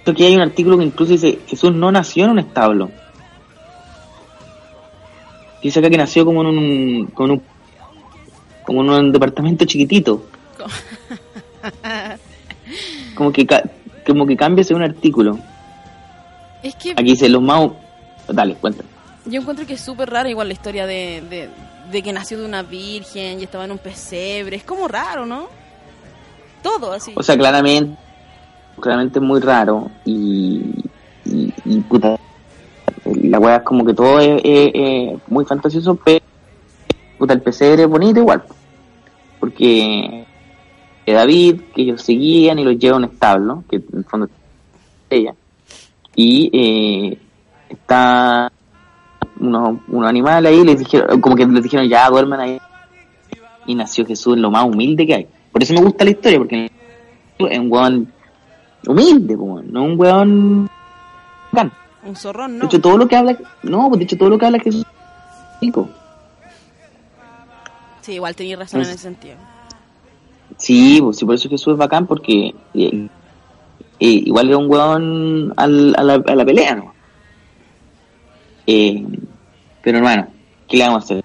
Aquí 0.06 0.26
hay 0.26 0.36
un 0.36 0.42
artículo 0.42 0.78
que 0.78 0.84
incluso 0.84 1.14
dice 1.14 1.40
Jesús 1.48 1.74
no 1.74 1.92
nació 1.92 2.26
en 2.26 2.32
un 2.32 2.40
establo. 2.40 2.92
Dice 5.62 5.80
acá 5.80 5.90
que 5.90 5.98
nació 5.98 6.26
como 6.26 6.42
en 6.42 6.48
un, 6.48 7.06
como 7.14 7.26
en 7.26 7.32
un, 7.32 7.44
como 8.66 8.82
en 8.82 8.90
un 8.90 9.12
departamento 9.12 9.66
chiquitito. 9.66 10.26
Como 13.16 13.32
que, 13.32 13.46
como 14.08 14.26
que 14.26 14.36
cambia 14.36 14.64
según 14.64 14.82
artículo. 14.84 15.38
Es 16.64 16.76
que 16.76 16.92
Aquí 16.92 17.04
dice 17.04 17.30
los 17.30 17.42
más... 17.44 17.70
Dale, 18.28 18.56
cuenta. 18.56 18.84
yo 19.26 19.42
encuentro 19.42 19.68
que 19.68 19.74
es 19.74 19.82
súper 19.82 20.10
rara 20.10 20.30
igual 20.30 20.48
la 20.48 20.54
historia 20.54 20.88
de, 20.88 21.22
de, 21.30 21.50
de 21.92 22.02
que 22.02 22.14
nació 22.14 22.40
de 22.40 22.46
una 22.46 22.64
virgen 22.64 23.40
y 23.40 23.44
estaba 23.44 23.66
en 23.66 23.72
un 23.72 23.78
pesebre. 23.78 24.56
Es 24.56 24.64
como 24.64 24.88
raro, 24.88 25.26
¿no? 25.26 25.48
Todo 26.64 26.94
así. 26.94 27.12
O 27.16 27.22
sea, 27.22 27.38
claramente, 27.38 27.96
claramente 28.80 29.20
es 29.20 29.26
muy 29.26 29.40
raro 29.42 29.92
y, 30.06 30.64
puta, 31.90 32.18
la 33.06 33.40
weá 33.40 33.58
es 33.58 33.64
como 33.64 33.86
que 33.86 33.94
todo 33.94 34.20
es, 34.20 35.22
muy 35.28 35.46
fantasioso, 35.46 36.00
pero 36.04 36.24
puta, 37.20 37.34
el 37.34 37.42
pesebre 37.42 37.84
es 37.84 37.90
bonito 37.90 38.20
igual. 38.20 38.44
Porque 39.40 40.26
que 41.06 41.14
David, 41.14 41.62
que 41.76 41.82
ellos 41.82 42.02
seguían 42.02 42.60
y 42.60 42.64
los 42.64 42.78
lleva 42.80 42.96
a 42.96 43.00
un 43.00 43.06
establo, 43.06 43.64
que 43.70 43.78
en 43.78 43.86
el 43.94 44.06
fondo 44.06 44.28
es 44.28 44.32
ella, 45.10 45.36
y 46.16 46.50
eh, 46.54 47.18
está 47.70 48.52
unos, 49.40 49.80
unos 49.90 50.10
animales 50.10 50.52
ahí, 50.52 50.64
les 50.64 50.80
dijeron, 50.80 51.20
como 51.20 51.36
que 51.36 51.46
les 51.46 51.64
dijeron 51.64 51.88
ya 51.88 52.10
duermen 52.10 52.40
ahí, 52.40 52.58
y 53.66 53.76
nació 53.76 54.06
Jesús 54.06 54.36
en 54.36 54.42
lo 54.42 54.52
más 54.52 54.64
humilde 54.66 55.06
que 55.06 55.14
hay. 55.14 55.28
Por 55.54 55.64
eso 55.64 55.74
me 55.76 55.82
gusta 55.82 56.04
la 56.04 56.10
historia, 56.12 56.40
porque 56.40 56.68
es 57.40 57.60
un 57.60 57.72
weón 57.72 58.12
humilde, 58.88 59.38
po, 59.38 59.62
no 59.62 59.84
un 59.84 60.00
weón 60.00 60.68
bacán. 61.52 61.72
un 62.06 62.16
zorrón, 62.16 62.54
De 62.54 62.58
no. 62.60 62.66
hecho, 62.66 62.82
todo 62.82 62.98
lo 62.98 63.08
que 63.08 63.16
habla, 63.16 63.38
no, 63.62 63.88
pues 63.88 64.00
de 64.00 64.04
hecho, 64.06 64.18
todo 64.18 64.30
lo 64.30 64.38
que 64.40 64.46
habla 64.48 64.60
Jesús 64.60 64.82
es 64.82 65.68
rico. 65.68 65.88
Sí, 68.02 68.14
igual 68.14 68.36
tenías 68.36 68.60
razón 68.60 68.82
Es- 68.82 68.88
en 68.88 68.94
ese 68.96 69.04
sentido. 69.04 69.36
Sí, 70.58 71.00
pues 71.02 71.18
sí, 71.18 71.26
por 71.26 71.36
eso 71.36 71.50
Jesús 71.50 71.74
es 71.74 71.78
bacán, 71.80 72.06
porque 72.08 72.54
eh, 72.74 73.08
eh, 74.00 74.22
igual 74.26 74.48
era 74.50 74.58
un 74.58 74.70
weón 74.70 75.54
al- 75.56 75.94
a, 75.98 76.04
la, 76.04 76.14
a 76.16 76.36
la 76.36 76.46
pelea, 76.46 76.76
¿no? 76.76 76.94
Eh, 78.68 79.04
pero 79.82 80.00
bueno, 80.02 80.28
¿qué 80.68 80.78
le 80.78 80.84
vamos 80.86 81.04
a 81.04 81.06
hacer? 81.06 81.23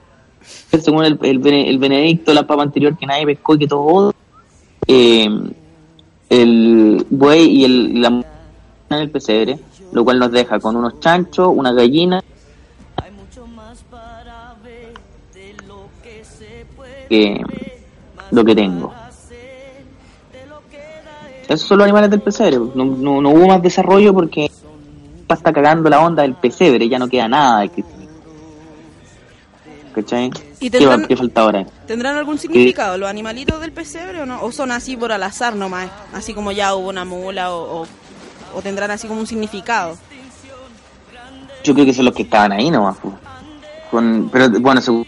Según 0.80 1.04
el, 1.04 1.18
el, 1.22 1.38
Bene- 1.38 1.68
el 1.68 1.78
Benedicto, 1.78 2.32
la 2.34 2.46
papa 2.46 2.62
anterior 2.62 2.96
que 2.96 3.06
nadie 3.06 3.26
pescó 3.26 3.54
y 3.54 3.58
que 3.58 3.66
todo, 3.66 4.14
eh, 4.87 5.28
el 6.30 7.06
buey 7.11 7.46
y 7.46 7.64
el, 7.64 8.00
la 8.02 8.08
en 8.90 8.96
el 8.98 9.11
pesebre, 9.11 9.58
lo 9.92 10.04
cual 10.04 10.18
nos 10.18 10.30
deja 10.32 10.58
con 10.61 10.76
unos 10.76 10.98
chanchos, 11.00 11.50
una 11.54 11.72
gallina, 11.72 12.22
que 17.08 17.42
lo 18.30 18.44
que 18.44 18.54
tengo. 18.54 18.92
Esos 21.48 21.66
son 21.66 21.78
los 21.78 21.84
animales 21.87 22.11
del 22.11 22.20
pesebre. 22.20 22.58
No, 22.74 22.84
no, 22.84 23.20
no 23.22 23.30
hubo 23.30 23.46
más 23.48 23.62
desarrollo 23.62 24.12
porque 24.12 24.50
está 25.28 25.52
cagando 25.52 25.88
la 25.88 26.04
onda 26.04 26.22
del 26.22 26.34
pesebre, 26.34 26.88
ya 26.88 26.98
no 26.98 27.08
queda 27.08 27.28
nada 27.28 27.66
¿Cachai? 30.02 30.30
¿Y 30.61 30.70
¿Qué, 30.70 30.87
va- 30.87 30.92
tendrán- 30.94 31.08
qué 31.08 31.16
falta 31.16 31.40
ahora? 31.40 31.66
¿Tendrán 31.87 32.16
algún 32.16 32.38
significado 32.38 32.96
los 32.98 33.08
animalitos 33.11 33.61
del 33.61 33.72
pesebre 33.72 34.22
o 34.22 34.26
no? 34.26 34.40
¿O 34.42 34.52
son 34.52 34.70
así 34.70 34.96
por 34.96 35.11
al 35.11 35.22
azar 35.24 35.56
nomás? 35.56 35.90
Así 36.12 36.34
como 36.34 36.52
ya 36.52 36.74
hubo 36.74 36.88
una 36.88 37.04
mula 37.04 37.52
o, 37.52 37.82
o, 37.82 37.87
o 38.54 38.62
tendrán 38.62 38.90
así 38.92 39.08
como 39.08 39.20
un 39.20 39.26
significado. 39.26 39.96
Yo 41.64 41.74
creo 41.74 41.84
que 41.84 41.92
son 41.92 42.04
los 42.04 42.14
que 42.14 42.22
estaban 42.22 42.52
ahí 42.52 42.70
nomás. 42.70 42.96
con, 43.90 44.28
pero 44.30 44.48
bueno, 44.61 44.80
según 44.80 45.04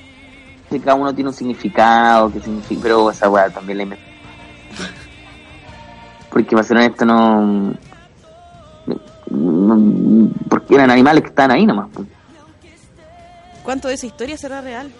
cada 0.84 0.94
uno 0.94 1.14
tiene 1.14 1.30
un 1.30 1.34
significado, 1.36 2.32
que 2.32 2.40
significa, 2.40 2.80
pero 2.82 3.10
esa 3.10 3.28
weá 3.30 3.48
también 3.50 3.76
la 3.78 3.82
inventé. 3.84 4.04
Porque 6.30 6.50
para 6.52 6.62
ser 6.64 6.76
honesto 6.76 7.04
no, 7.04 7.74
no- 9.30 10.30
porque 10.48 10.74
eran 10.74 10.90
animales 10.90 11.22
que 11.22 11.28
estaban 11.28 11.52
ahí 11.52 11.64
nomás. 11.66 11.88
pues. 11.92 12.06
¿Cuánto 13.70 13.86
de 13.86 13.94
esa 13.94 14.06
historia 14.06 14.36
será 14.36 14.60
real? 14.60 14.90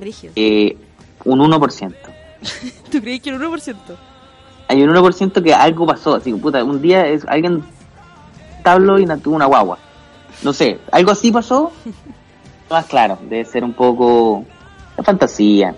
Brígido. 0.00 0.32
Eh, 0.36 0.74
un 1.26 1.38
1%. 1.38 1.94
¿Tú 2.90 3.00
crees 3.02 3.20
que 3.20 3.28
el 3.28 3.38
1%? 3.38 3.76
Hay 4.68 4.82
un 4.82 4.88
1% 4.88 5.42
que 5.42 5.52
algo 5.52 5.86
pasó, 5.86 6.14
así 6.14 6.32
que 6.32 6.38
puta, 6.38 6.64
un 6.64 6.80
día 6.80 7.06
es, 7.06 7.26
alguien 7.28 7.62
tablo 8.62 8.98
y 8.98 9.04
tuvo 9.18 9.36
una 9.36 9.44
guagua. 9.44 9.76
No 10.42 10.54
sé, 10.54 10.80
algo 10.90 11.10
así 11.10 11.30
pasó. 11.30 11.72
Más 12.70 12.86
claro, 12.86 13.18
debe 13.28 13.44
ser 13.44 13.64
un 13.64 13.74
poco 13.74 14.46
la 14.96 15.04
fantasía. 15.04 15.76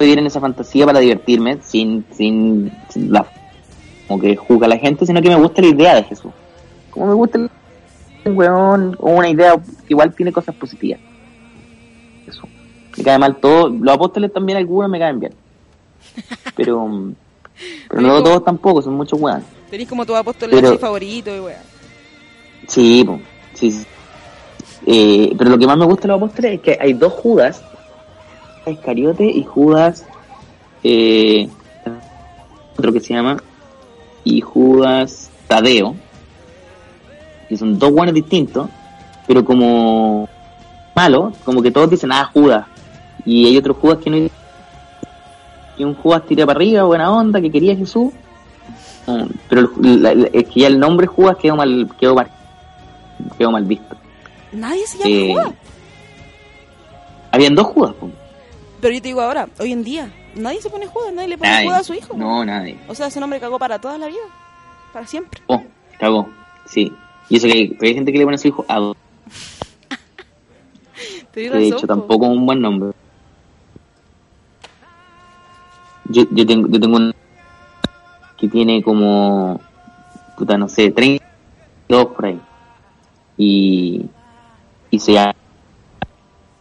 Vivir 0.00 0.20
en 0.20 0.26
esa 0.26 0.40
fantasía 0.40 0.86
para 0.86 1.00
divertirme 1.00 1.58
sin, 1.60 2.02
sin, 2.10 2.72
sin 2.88 3.12
la 3.12 3.26
como 4.08 4.22
que 4.22 4.36
juzga 4.36 4.64
a 4.64 4.70
la 4.70 4.78
gente, 4.78 5.04
sino 5.04 5.20
que 5.20 5.28
me 5.28 5.36
gusta 5.36 5.60
la 5.60 5.68
idea 5.68 5.94
de 5.96 6.04
Jesús. 6.04 6.32
Como 6.88 7.08
me 7.08 7.12
gusta 7.12 7.38
un 7.38 7.50
weón 8.30 8.96
o 9.00 9.10
una 9.10 9.28
idea 9.28 9.56
que 9.56 9.62
igual 9.88 10.14
tiene 10.14 10.32
cosas 10.32 10.54
positivas. 10.54 11.00
Eso. 12.26 12.42
Me 12.96 13.04
cae 13.04 13.18
mal 13.18 13.36
todo. 13.36 13.68
Los 13.68 13.94
apóstoles 13.94 14.32
también 14.32 14.58
algunos 14.58 14.90
me 14.90 14.98
caen 14.98 15.20
bien. 15.20 15.34
Pero, 16.56 16.86
mm, 16.86 17.14
pero 17.88 18.02
no 18.02 18.22
todos 18.22 18.44
tampoco, 18.44 18.82
son 18.82 18.94
muchos 18.94 19.20
weones. 19.20 19.44
Tenés 19.70 19.88
como 19.88 20.04
tu 20.04 20.14
apóstol 20.14 20.50
Pero- 20.50 20.78
favorito 20.78 21.30
y. 21.34 21.52
Sí, 22.68 23.04
po, 23.04 23.20
sí, 23.54 23.70
sí. 23.72 23.86
Eh, 24.86 25.34
pero 25.38 25.50
lo 25.50 25.58
que 25.58 25.66
más 25.66 25.78
me 25.78 25.86
gusta 25.86 26.02
de 26.02 26.08
los 26.08 26.16
apóstoles 26.18 26.54
es 26.54 26.60
que 26.60 26.78
hay 26.80 26.92
dos 26.92 27.12
Judas, 27.14 27.62
Iscariote 28.66 29.24
y 29.24 29.42
Judas, 29.44 30.06
eh, 30.82 31.48
otro 32.76 32.92
que 32.92 33.00
se 33.00 33.14
llama, 33.14 33.42
y 34.24 34.40
Judas 34.40 35.30
Tadeo, 35.48 35.94
que 37.48 37.56
son 37.56 37.78
dos 37.78 37.90
buenos 37.92 38.14
distintos, 38.14 38.68
pero 39.26 39.44
como 39.44 40.28
malos, 40.94 41.34
como 41.44 41.62
que 41.62 41.70
todos 41.70 41.90
dicen, 41.90 42.10
ah, 42.12 42.30
Judas, 42.32 42.66
y 43.24 43.46
hay 43.46 43.56
otros 43.58 43.76
Judas 43.78 43.98
que 44.02 44.10
no 44.10 44.16
y 45.76 45.82
un 45.82 45.94
Judas 45.94 46.22
tira 46.26 46.46
para 46.46 46.58
arriba, 46.58 46.84
buena 46.84 47.10
onda, 47.12 47.40
que 47.40 47.50
quería 47.50 47.74
Jesús, 47.76 48.12
Mm, 49.06 49.24
pero 49.50 49.70
el- 49.82 50.02
la- 50.02 50.14
la- 50.14 50.28
es 50.32 50.48
que 50.48 50.60
ya 50.60 50.66
el 50.68 50.78
nombre 50.80 51.06
Judas 51.06 51.36
quedó 51.36 51.56
mal, 51.56 51.90
quedó 52.00 52.14
mal, 52.14 52.30
quedó 53.36 53.50
mal 53.50 53.62
visto. 53.64 53.94
Nadie 54.52 54.86
se 54.86 54.96
llama 54.96 55.10
Eh, 55.10 55.32
Judas. 55.34 55.52
Habían 57.30 57.54
dos 57.54 57.66
Judas. 57.66 57.94
Pero 58.80 58.94
yo 58.94 59.02
te 59.02 59.08
digo 59.08 59.20
ahora, 59.20 59.46
hoy 59.58 59.72
en 59.72 59.84
día, 59.84 60.10
nadie 60.36 60.62
se 60.62 60.70
pone 60.70 60.86
Judas, 60.86 61.12
nadie 61.12 61.28
le 61.28 61.36
pone 61.38 61.50
Nadie. 61.50 61.66
Judas 61.66 61.80
a 61.80 61.84
su 61.84 61.92
hijo. 61.94 62.16
No, 62.16 62.44
nadie. 62.46 62.78
O 62.88 62.94
sea, 62.94 63.08
ese 63.08 63.20
nombre 63.20 63.40
cagó 63.40 63.58
para 63.58 63.78
toda 63.78 63.98
la 63.98 64.06
vida. 64.06 64.22
Para 64.92 65.06
siempre. 65.06 65.40
Oh, 65.48 65.62
cagó. 65.98 66.28
Sí. 66.66 66.90
Y 67.30 67.36
eso 67.36 67.46
que 67.48 67.76
hay 67.80 67.94
gente 67.94 68.12
que 68.12 68.18
le 68.18 68.24
pone 68.24 68.34
a 68.34 68.38
su 68.38 68.48
hijo 68.48 68.64
Ado, 68.68 68.94
Te 71.32 71.40
que 71.40 71.40
de 71.42 71.48
razón, 71.48 71.62
hecho 71.64 71.80
po. 71.80 71.86
tampoco 71.86 72.26
es 72.26 72.30
un 72.32 72.46
buen 72.46 72.60
nombre. 72.60 72.90
Yo, 76.10 76.24
yo 76.30 76.46
tengo, 76.46 76.68
yo 76.68 76.78
tengo 76.80 76.96
un 76.96 77.14
que 78.36 78.48
tiene 78.48 78.82
como, 78.82 79.60
puta, 80.36 80.58
no 80.58 80.68
sé, 80.68 80.90
32 80.90 82.06
por 82.14 82.26
ahí. 82.26 82.40
Y, 83.38 84.04
y 84.90 84.98
se 84.98 85.12
llama, 85.14 85.34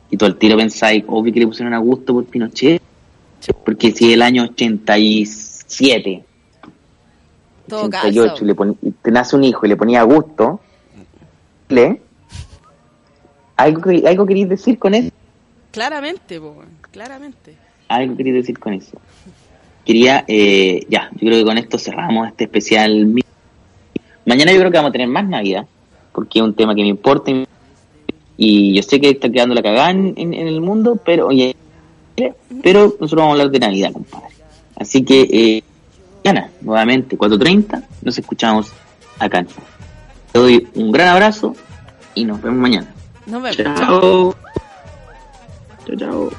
y 0.10 0.18
todo 0.18 0.30
el 0.30 0.38
tiro 0.38 0.56
pensáis, 0.58 1.04
obvio 1.08 1.34
que 1.34 1.40
le 1.42 1.48
pusieron 1.48 1.74
a 1.74 1.80
gusto 1.80 2.14
por 2.14 2.26
Pinochet, 2.26 2.82
porque 3.66 3.92
si 3.92 4.14
el 4.14 4.22
año 4.22 4.44
87, 4.44 6.24
Todo 7.68 7.84
88 7.86 8.32
caso. 8.32 8.44
y 8.44 8.48
le 8.48 8.56
pon- 8.56 8.78
y 8.82 8.93
te 9.04 9.12
nace 9.12 9.36
un 9.36 9.44
hijo 9.44 9.66
y 9.66 9.70
le 9.70 9.76
ponía 9.78 10.02
a 10.02 10.04
gusto, 10.04 10.60
¿le? 11.70 12.02
¿Algo, 13.58 13.82
¿Algo 14.08 14.26
queréis 14.26 14.50
decir 14.50 14.80
con 14.80 14.94
eso? 14.94 15.12
Claramente, 15.72 16.40
po, 16.40 16.56
claramente. 16.92 17.56
Algo 17.88 18.16
queréis 18.18 18.36
decir 18.38 18.58
con 18.60 18.74
eso. 18.74 18.98
Quería, 19.86 20.24
eh, 20.28 20.86
ya, 20.90 21.10
yo 21.14 21.20
creo 21.20 21.40
que 21.40 21.46
con 21.46 21.58
esto 21.58 21.78
cerramos 21.78 22.28
este 22.28 22.46
especial. 22.46 23.14
Mañana 24.26 24.52
yo 24.54 24.60
creo 24.60 24.72
que 24.72 24.78
vamos 24.78 24.90
a 24.90 24.94
tener 24.94 25.08
más 25.08 25.28
Navidad, 25.28 25.66
porque 26.14 26.40
es 26.40 26.46
un 26.46 26.54
tema 26.56 26.74
que 26.74 26.82
me 26.82 26.88
importa 26.88 27.32
y, 27.32 27.46
y 28.38 28.74
yo 28.76 28.82
sé 28.84 29.00
que 29.02 29.10
está 29.10 29.30
quedando 29.30 29.54
la 29.54 29.62
cagada 29.62 29.92
en, 29.92 30.14
en- 30.16 30.34
en 30.34 30.48
el 30.48 30.62
mundo, 30.62 30.98
pero 31.04 31.28
oye, 31.28 31.56
pero 32.64 32.86
nosotros 33.00 33.12
vamos 33.16 33.30
a 33.30 33.32
hablar 33.34 33.52
de 33.52 33.60
Navidad, 33.60 33.92
compadre. 33.92 34.34
Así 34.78 35.04
que, 35.04 35.22
eh, 35.22 35.64
mañana, 36.24 36.50
nuevamente, 36.62 37.18
4.30, 37.18 37.84
nos 38.02 38.18
escuchamos 38.18 38.72
acá. 39.20 39.46
Te 40.32 40.40
doy 40.40 40.68
un 40.76 40.92
gran 40.92 41.10
abrazo 41.10 41.56
y 42.16 42.26
nos 42.26 42.42
vemos 42.42 42.60
mañana. 42.60 42.88
Nos 43.26 43.42
vemos. 43.42 43.58
Chao. 43.58 44.36
Chao, 45.86 45.98
chao. 45.98 46.30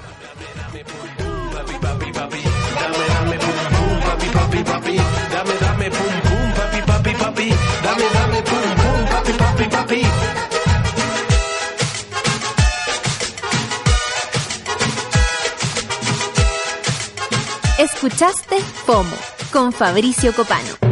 Escuchaste 17.79 18.61
FOMO 18.61 19.17
con 19.51 19.73
Fabricio 19.73 20.35
Copano. 20.35 20.84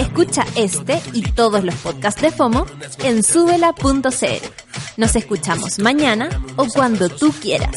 Escucha 0.00 0.46
este 0.56 0.98
y 1.12 1.20
todos 1.20 1.62
los 1.62 1.74
podcasts 1.74 2.22
de 2.22 2.30
FOMO 2.30 2.64
en 3.04 3.22
subela.cl. 3.22 4.46
Nos 4.96 5.14
escuchamos 5.14 5.78
mañana 5.78 6.30
o 6.56 6.66
cuando 6.68 7.10
tú 7.10 7.30
quieras. 7.32 7.70